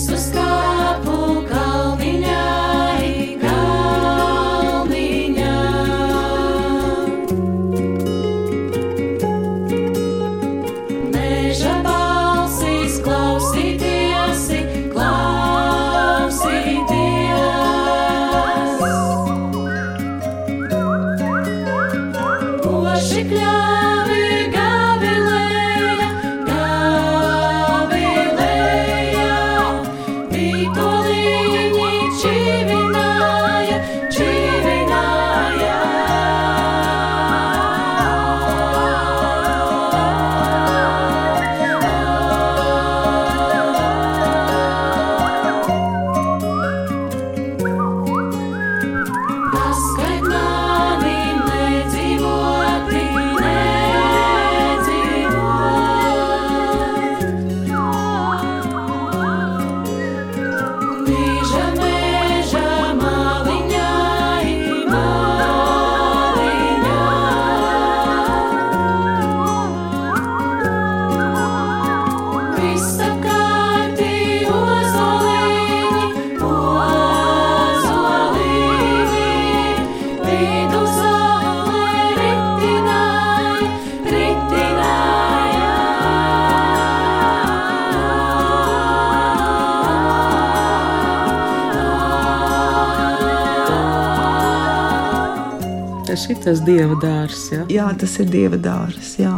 ka 96.35 96.51
šis 96.51 96.63
dieva 96.63 96.95
dārs. 97.01 97.45
Ja? 97.51 97.65
Jā, 97.69 97.87
tas 97.99 98.17
ir 98.21 98.29
dieva 98.31 98.57
dārs. 98.59 99.15
Jā. 99.19 99.35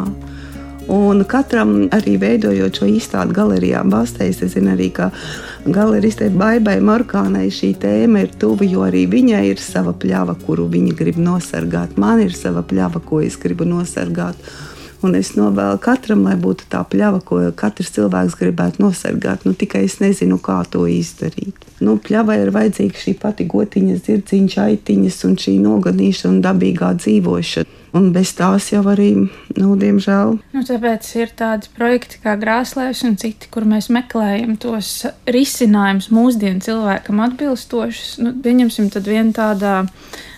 Un 0.92 1.24
katram 1.24 1.88
arī 1.96 2.18
veidojot 2.20 2.82
šo 2.82 2.90
izstādi 2.92 3.34
galerijā, 3.34 3.86
Bastēs, 3.88 4.42
es 4.44 4.52
zinu 4.58 4.74
arī, 4.74 4.90
ka 4.92 5.10
galeristē 5.64 6.28
Baibai 6.36 6.76
Markānai 6.84 7.48
šī 7.48 7.72
tēma 7.80 8.26
ir 8.26 8.34
tuva, 8.40 8.68
jo 8.68 8.84
arī 8.84 9.06
viņai 9.08 9.46
ir 9.54 9.64
sava 9.64 9.96
pļava, 9.96 10.36
kuru 10.44 10.68
viņa 10.74 10.96
grib 11.00 11.22
nosargāt. 11.24 11.96
Man 11.98 12.26
ir 12.26 12.36
sava 12.36 12.66
pļava, 12.68 13.00
ko 13.08 13.22
es 13.24 13.40
gribu 13.40 13.66
nosargāt. 13.70 14.36
Un 15.04 15.18
es 15.20 15.34
novēlu 15.36 15.82
katram, 15.84 16.22
lai 16.24 16.38
būtu 16.39 16.70
tā 16.72 16.80
pļava, 16.88 17.20
ko 17.28 17.42
katrs 17.60 17.92
cilvēks 17.98 18.38
gribētu 18.39 18.86
nosargāt. 18.86 19.44
Nu, 19.44 19.52
tikai 19.52 19.84
es 19.89 19.98
nezinu, 20.00 20.38
kā 20.39 20.62
to 20.72 20.86
izdarīt. 20.88 21.68
Nu, 21.84 21.98
pļavai 22.00 22.39
ir 22.46 22.54
vajadzīga 22.56 23.02
šī 23.02 23.18
pati 23.20 23.48
gotiņa, 23.52 24.00
zirdziņš, 24.06 24.58
aitiņas 24.63 25.24
un 25.28 25.39
šī 25.44 25.58
noganīšana 25.66 26.44
dabīgā 26.48 26.94
dzīvošana. 27.04 27.83
Un 27.94 28.08
bez 28.10 28.32
tās 28.34 28.72
jau 28.72 28.82
arī, 28.90 29.12
nu, 29.54 29.76
diemžēl. 29.78 30.38
Nu, 30.56 30.64
tāpēc 30.66 31.06
ir 31.20 31.34
tādi 31.38 31.70
projekti 31.76 32.18
kā 32.24 32.34
Grāslēvs 32.42 33.04
un 33.06 33.20
citi, 33.22 33.52
kur 33.54 33.68
mēs 33.70 33.92
meklējam 33.94 34.56
tos 34.62 35.04
risinājumus 35.30 36.10
mūsdienu 36.14 36.66
cilvēkam 36.66 37.22
atbilstošus. 37.28 38.16
Nu, 38.26 38.34
pieņemsim 38.42 38.90
tad 38.94 39.06
vienu 39.06 39.36
tādu 39.38 39.86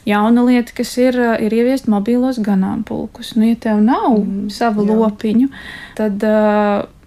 jauna 0.05 0.43
lieta, 0.49 0.75
kas 0.75 0.91
ir, 0.99 1.15
ir 1.15 1.55
ieviest 1.55 1.87
mobīlos 1.91 2.43
ganāmpulkus. 2.43 3.33
Nu, 3.39 3.47
ja 3.47 3.55
tev 3.55 3.79
nav 3.87 4.19
mm, 4.19 4.51
savu 4.51 4.83
jā. 4.83 4.99
lopiņu, 4.99 5.51
tad, 5.95 6.27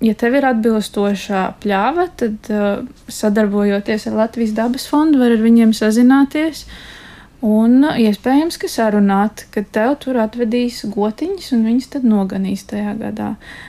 ja 0.00 0.18
tev 0.24 0.40
ir 0.40 0.48
atbilstošā 0.48 1.44
pļāva, 1.60 2.08
tad 2.24 2.48
sadarbojoties 3.20 4.08
ar 4.08 4.22
Latvijas 4.24 4.56
dabas 4.56 4.88
fondu, 4.88 5.20
var 5.20 5.36
ar 5.36 5.44
viņiem 5.44 5.76
sazināties 5.76 6.64
Un 7.44 7.84
iespējams, 7.86 8.56
ka 8.58 8.66
sarunāt, 8.66 9.44
ka 9.54 9.62
tev 9.62 9.92
tur 10.02 10.16
atvedīs 10.18 10.80
gotiņas, 10.90 11.52
un 11.54 11.60
viņas 11.68 11.86
tad 11.92 12.06
noganīs 12.10 12.64
tajā 12.66 12.96
gadā. 12.98 13.28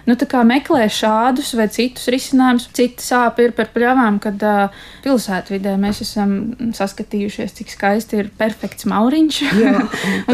Nu, 0.09 0.15
tā 0.17 0.25
kā 0.31 0.41
meklē 0.41 0.87
šādus 0.89 1.51
vai 1.53 1.67
citus 1.69 2.07
risinājumus, 2.09 2.65
cita 2.73 3.05
sāpe 3.05 3.45
ir 3.45 3.53
par 3.53 3.69
pļavām, 3.75 4.17
kad 4.23 4.41
uh, 4.41 4.81
pilsētvidē 5.05 5.75
mēs 5.77 6.01
esam 6.01 6.33
saskatījušies, 6.73 7.53
cik 7.61 7.75
skaisti 7.75 8.23
ir 8.23 8.33
perfekts 8.41 8.89
mauriņš, 8.89 9.41
Jā, 9.61 9.77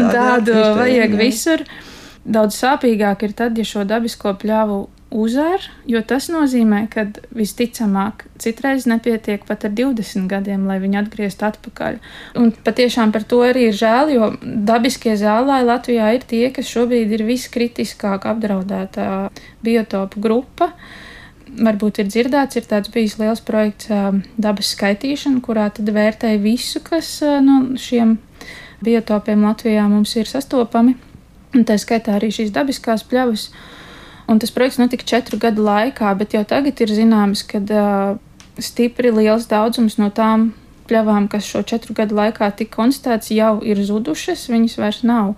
un 0.00 0.10
tādu 0.16 0.56
vajag 0.80 1.20
visur. 1.20 1.66
Daudz 2.24 2.56
sāpīgāk 2.58 3.20
ir 3.28 3.36
tad, 3.36 3.60
ja 3.60 3.68
šo 3.68 3.84
dabisko 3.86 4.32
pļavu 4.40 4.80
uzvar, 5.14 5.62
jo 5.86 6.00
tas 6.02 6.26
nozīmē, 6.32 6.86
ka 6.90 7.06
visticamāk 7.36 8.24
citreiz 8.42 8.88
nepietiek 8.90 9.44
pat 9.46 9.64
ar 9.68 9.74
20 9.78 10.26
gadiem, 10.30 10.66
lai 10.66 10.80
viņu 10.82 10.98
atgrieztu 11.00 11.46
atpakaļ. 11.46 11.98
Un 12.40 12.50
patiešām 12.66 13.14
par 13.14 13.26
to 13.28 13.40
arī 13.46 13.68
ir 13.70 13.78
žēl, 13.78 14.12
jo 14.16 14.30
dabiskie 14.42 15.14
zālāji 15.20 15.68
Latvijā 15.68 16.10
ir 16.16 16.26
tie, 16.26 16.44
kas 16.54 16.70
šobrīd 16.72 17.14
ir 17.14 17.26
viskritiskāk 17.28 18.26
apdraudētā 18.32 19.10
biotopu 19.66 20.22
grupa. 20.22 20.72
Varbūt 21.56 22.02
ir 22.02 22.10
dzirdēts, 22.10 22.58
ir 22.58 22.66
tāds 22.66 22.90
bijis 22.92 23.16
liels 23.20 23.40
projekts 23.46 23.88
dabas 24.36 24.74
skaitīšana, 24.74 25.40
kurā 25.46 25.70
tad 25.72 25.88
vērtēja 25.94 26.42
visu, 26.42 26.82
kas 26.84 27.20
no 27.22 27.78
šiem 27.78 28.18
biotopiem 28.84 29.46
Latvijā 29.46 29.86
mums 29.88 30.16
ir 30.18 30.28
sastopami. 30.28 30.96
Un 31.54 31.64
tā 31.64 31.78
skaitā 31.80 32.18
arī 32.18 32.32
šīs 32.34 32.50
dabiskās 32.52 33.06
pļavas. 33.06 33.48
Un 34.26 34.40
tas 34.42 34.50
projekts 34.50 34.80
notika 34.80 35.06
četru 35.06 35.38
gadu 35.38 35.62
laikā, 35.66 36.10
bet 36.18 36.34
jau 36.34 36.42
tagad 36.48 36.80
ir 36.82 36.90
zināms, 36.90 37.44
ka 37.46 37.60
uh, 37.62 38.16
stipri 38.58 39.12
liels 39.14 39.46
daudzums 39.50 39.98
no 40.00 40.10
tām 40.10 40.50
pļavām, 40.90 41.28
kas 41.30 41.46
šo 41.46 41.62
četru 41.66 41.94
gadu 41.98 42.16
laikā 42.18 42.48
tika 42.58 42.74
konstatēts, 42.78 43.30
jau 43.34 43.58
ir 43.62 43.82
zudušas, 43.86 44.48
viņas 44.50 44.78
vairs 44.80 45.02
nav. 45.06 45.34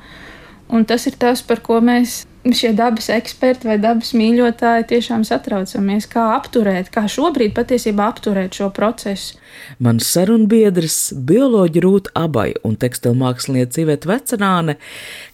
Un 0.69 0.85
tas 0.89 1.07
ir 1.09 1.17
tas, 1.21 1.43
par 1.43 1.61
ko 1.65 1.81
mēs 1.85 2.27
šie 2.45 2.73
dabas 2.77 3.09
eksperti 3.13 3.69
vai 3.69 3.77
dabas 3.83 4.13
mīļotāji 4.17 4.87
tiešām 4.93 5.25
satraucamies, 5.27 6.07
kā 6.11 6.25
apturēt, 6.37 6.91
kā 6.95 7.07
šobrīd 7.11 7.55
patiesībā 7.57 8.09
apturēt 8.13 8.59
šo 8.61 8.71
procesu. 8.75 9.39
Mans 9.83 10.09
sarunbiedrs, 10.15 10.99
bioloģi 11.29 11.85
Rūta 11.85 12.15
Abai 12.19 12.53
un 12.67 12.79
tekstilmākslinieca 12.81 13.83
Iveta 13.83 14.13
Vecerāne, 14.13 14.79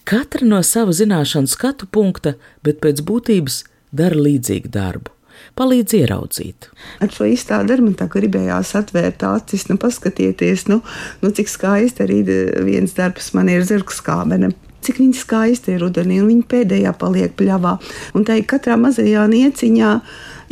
katra 0.09 0.49
no 0.49 0.63
sava 0.65 0.95
zināšanu 0.97 1.51
skatu 1.51 1.91
punkta, 1.91 2.37
bet 2.65 2.81
pēc 2.85 3.05
būtības 3.07 3.63
dara 3.95 4.19
līdzīgu 4.19 4.73
darbu 4.75 5.15
palīdz 5.59 5.95
ieraudzīt. 6.01 6.69
Ar 7.05 7.13
šo 7.15 7.29
izstādi 7.31 7.77
man 7.83 7.95
tā 7.99 8.09
gribējās 8.11 8.73
atvērt 8.79 9.23
acis, 9.29 9.69
nu, 9.71 9.77
paskatieties, 9.81 10.67
nu, 10.71 10.81
nu, 11.23 11.31
cik 11.35 11.51
skaisti 11.51 12.07
arī 12.07 12.21
viens 12.67 12.95
darbs 12.97 13.33
man 13.37 13.51
ir 13.53 13.67
zirgskābene 13.67 14.51
cik 14.85 15.01
viņi 15.03 15.19
skaisti 15.19 15.75
ir 15.75 15.83
rudenī, 15.85 16.21
un 16.23 16.31
viņi 16.33 16.47
pēdējā 16.51 16.95
paliek 17.01 17.35
pļavā. 17.39 17.77
Un 18.15 18.29
tā 18.29 18.39
ir 18.41 18.49
katrā 18.51 18.77
mazajā 18.81 19.27
nieciņā 19.31 19.91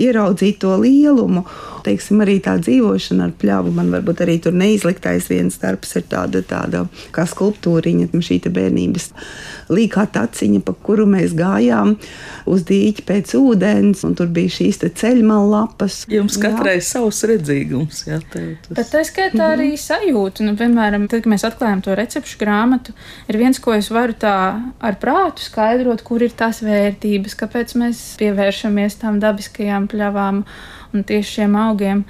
ieraudzīt 0.01 0.61
to 0.63 0.75
lielumu. 0.81 1.45
Teiksim, 1.83 2.21
arī 2.23 2.37
tā 2.43 2.57
dzīvošana 2.61 3.27
ar 3.27 3.33
pļāvu. 3.41 3.73
Man 3.75 3.91
varbūt 3.95 4.23
arī 4.23 4.39
tur 4.43 4.55
neizliktais 4.55 5.27
viens 5.31 5.59
darbs 5.63 5.97
ir 5.99 6.07
tāda, 6.11 6.45
tāda 6.47 6.85
kā 7.15 7.27
skulptūriņa, 7.27 8.13
šī 8.23 8.39
bērnības 8.47 9.09
līkā 9.73 10.07
taciņa, 10.15 10.63
pa 10.67 10.75
kuru 10.87 11.09
mēs 11.11 11.35
gājām 11.39 11.97
uz 12.51 12.65
dīķi 12.69 13.05
pēc 13.09 13.35
ūdens, 13.39 14.05
un 14.07 14.15
tur 14.19 14.31
bija 14.33 14.53
šīs 14.61 14.83
ceļmalas 14.83 15.53
lapas. 15.53 15.99
Jums 16.11 16.37
katrai 16.41 16.77
jā. 16.79 16.85
savs 16.87 17.23
redzīgums, 17.29 18.03
jā, 18.09 18.19
tev 18.33 18.55
tas. 18.65 18.77
Bet 18.79 18.91
tā 18.93 19.03
skaitā 19.07 19.53
arī 19.57 19.73
sajūta, 19.81 20.47
nu, 20.47 20.55
piemēram, 20.59 21.07
tad, 21.11 21.25
kad 21.25 21.33
mēs 21.33 21.47
atklājam 21.49 21.83
to 21.85 21.97
recepšu 21.99 22.41
grāmatu, 22.41 22.95
ir 23.31 23.39
viens, 23.41 23.61
ko 23.63 23.75
es 23.77 23.91
varu 23.93 24.17
tā 24.19 24.37
ar 24.83 24.99
prātu 25.03 25.45
skaidrot, 25.47 26.05
kur 26.07 26.25
ir 26.25 26.35
tās 26.37 26.63
vērtības, 26.65 27.37
kāpēc 27.43 27.77
mēs 27.81 28.03
pievēršamies 28.21 29.01
tām 29.03 29.21
dabiskajām 29.23 29.82
pļavām 29.91 30.43
un 30.93 31.05
tieši 31.09 31.39
šiem 31.39 31.57
augiem. 31.59 32.05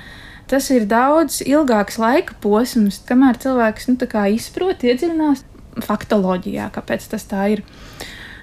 Tas 0.50 0.68
ir 0.74 0.84
daudz 0.90 1.40
ilgāks 1.46 1.96
laika 2.02 2.36
posms, 2.42 3.00
kamēr 3.08 3.38
cilvēks 3.40 3.88
nu, 3.88 3.96
izprot, 4.34 4.84
iedziļinās 4.84 5.46
faktoloģijā, 5.86 6.68
kāpēc 6.74 7.06
tas 7.14 7.24
tā 7.30 7.46
ir. 7.54 7.64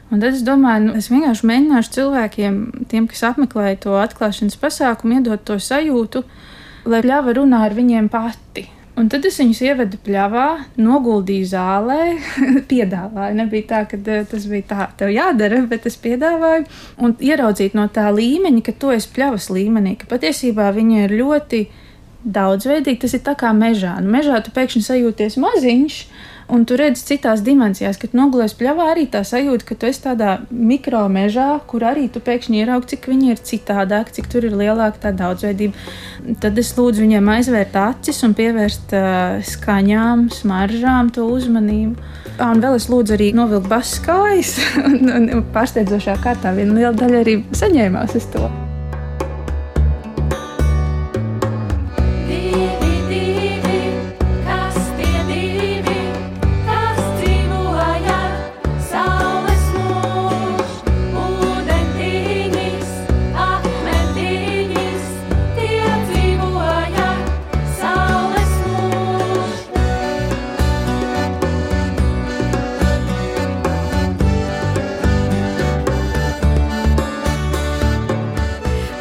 Un 0.09 0.23
tad 0.23 0.33
es 0.33 0.41
domāju, 0.41 0.87
nu, 0.87 0.95
es 0.97 1.11
vienkārši 1.11 1.45
mēģināšu 1.45 1.93
cilvēkiem, 1.99 2.57
tiem, 2.89 3.05
kas 3.11 3.21
apmeklē 3.29 3.75
to 3.83 3.93
atklāšanas 4.01 4.57
pasākumu, 4.57 5.19
iedot 5.19 5.43
to 5.45 5.59
sajūtu, 5.61 6.23
lai 6.89 7.03
pļava 7.05 7.37
runā 7.37 7.61
ar 7.67 7.77
viņiem 7.77 8.09
pati. 8.09 8.65
Un 8.99 9.07
tad 9.07 9.23
es 9.29 9.37
viņus 9.39 9.61
ievedu 9.63 9.97
pļāvā, 10.03 10.45
noguldīju 10.81 11.47
zālē, 11.53 11.99
piedāvāju. 12.71 13.37
Nebija 13.37 13.67
tā, 13.69 13.83
ka 13.87 13.99
eh, 13.99 14.25
tas 14.27 14.47
bija 14.51 14.65
tā, 14.67 14.87
tev 14.99 15.13
jādara, 15.13 15.61
bet 15.71 15.87
es 15.87 15.95
piedāvāju. 16.03 16.65
Un 16.99 17.15
ieraudzīt 17.23 17.77
no 17.79 17.87
tā 17.95 18.09
līmeņa, 18.11 18.63
ka 18.65 18.75
tu 18.75 18.91
esi 18.91 19.07
pļavas 19.15 19.47
līmenī, 19.55 19.95
ka 20.01 20.09
patiesībā 20.11 20.67
viņi 20.75 21.05
ir 21.05 21.15
ļoti 21.21 21.61
daudzveidīgi. 22.27 22.99
Tas 23.05 23.15
ir 23.15 23.23
tā 23.23 23.37
kā 23.39 23.53
mežā. 23.55 23.95
Nu, 24.03 24.11
mežā 24.17 24.41
tu 24.43 24.51
pēkšņi 24.55 24.83
sajūties 24.89 25.39
maziņš, 25.39 26.01
Un 26.49 26.63
tu 26.65 26.73
redzi 26.79 27.03
citās 27.05 27.43
dimensijās, 27.45 27.99
kad 28.01 28.15
nogulēs 28.17 28.55
pļavā 28.57 28.87
arī 28.95 29.05
tā 29.13 29.21
sajūta, 29.27 29.67
ka 29.69 29.75
tu 29.77 29.85
esi 29.89 30.01
tādā 30.01 30.31
mikro 30.49 31.03
mežā, 31.11 31.59
kur 31.69 31.85
arī 31.85 32.07
tu 32.09 32.21
pēkšņi 32.25 32.63
ieraugi, 32.63 32.95
cik 32.95 33.05
viņi 33.11 33.29
ir 33.35 33.43
citādāki, 33.51 34.15
cik 34.17 34.29
tur 34.33 34.47
ir 34.49 34.55
lielāka 34.57 35.03
tā 35.03 35.11
daudzveidība. 35.19 35.77
Tad 36.41 36.57
es 36.57 36.71
lūdzu 36.77 37.05
viņiem 37.05 37.29
aizvērt 37.35 37.77
acis 37.77 38.23
un 38.25 38.33
pievērst 38.37 38.95
uh, 38.97 39.37
skaņām, 39.45 40.25
smaržām 40.33 41.13
to 41.13 41.27
uzmanību. 41.29 42.09
Un 42.39 42.63
vēl 42.63 42.79
es 42.79 42.89
lūdzu 42.89 43.13
arī 43.17 43.29
novilkt 43.37 43.69
basas 43.69 44.01
kājas, 44.07 44.55
un, 44.89 45.29
un 45.37 45.45
pārsteidzošā 45.53 46.17
kārtā 46.23 46.55
viena 46.57 46.79
liela 46.79 46.95
daļa 46.97 47.21
arī 47.21 47.37
saņēmās 47.61 48.17
uz 48.17 48.27
to. 48.33 48.49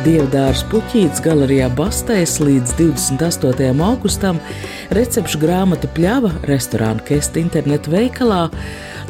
Dievdārs 0.08 0.62
Puķīts 0.70 1.20
galerijā 1.20 1.66
Bastēs 1.76 2.38
līdz 2.40 2.70
28. 2.78 3.66
augustam, 3.84 4.38
recepšu 4.96 5.40
grāmata 5.42 5.90
Pļava 5.92 6.30
restorāna 6.48 7.04
Kesta 7.04 7.42
internetu 7.42 7.92
veikalā. 7.92 8.46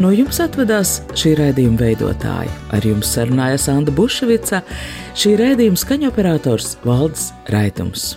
No 0.03 0.11
jums 0.11 0.43
atvedās 0.43 0.97
šī 1.15 1.37
raidījuma 1.39 1.85
veidotāja. 1.85 2.51
Ar 2.75 2.89
jums 2.91 3.15
sarunājās 3.15 3.69
Anna 3.71 3.95
Bušvica, 3.95 4.65
šī 5.15 5.37
raidījuma 5.39 5.79
skaņoperators 5.87 6.81
Valdis 6.89 7.31
Raitums. 7.55 8.17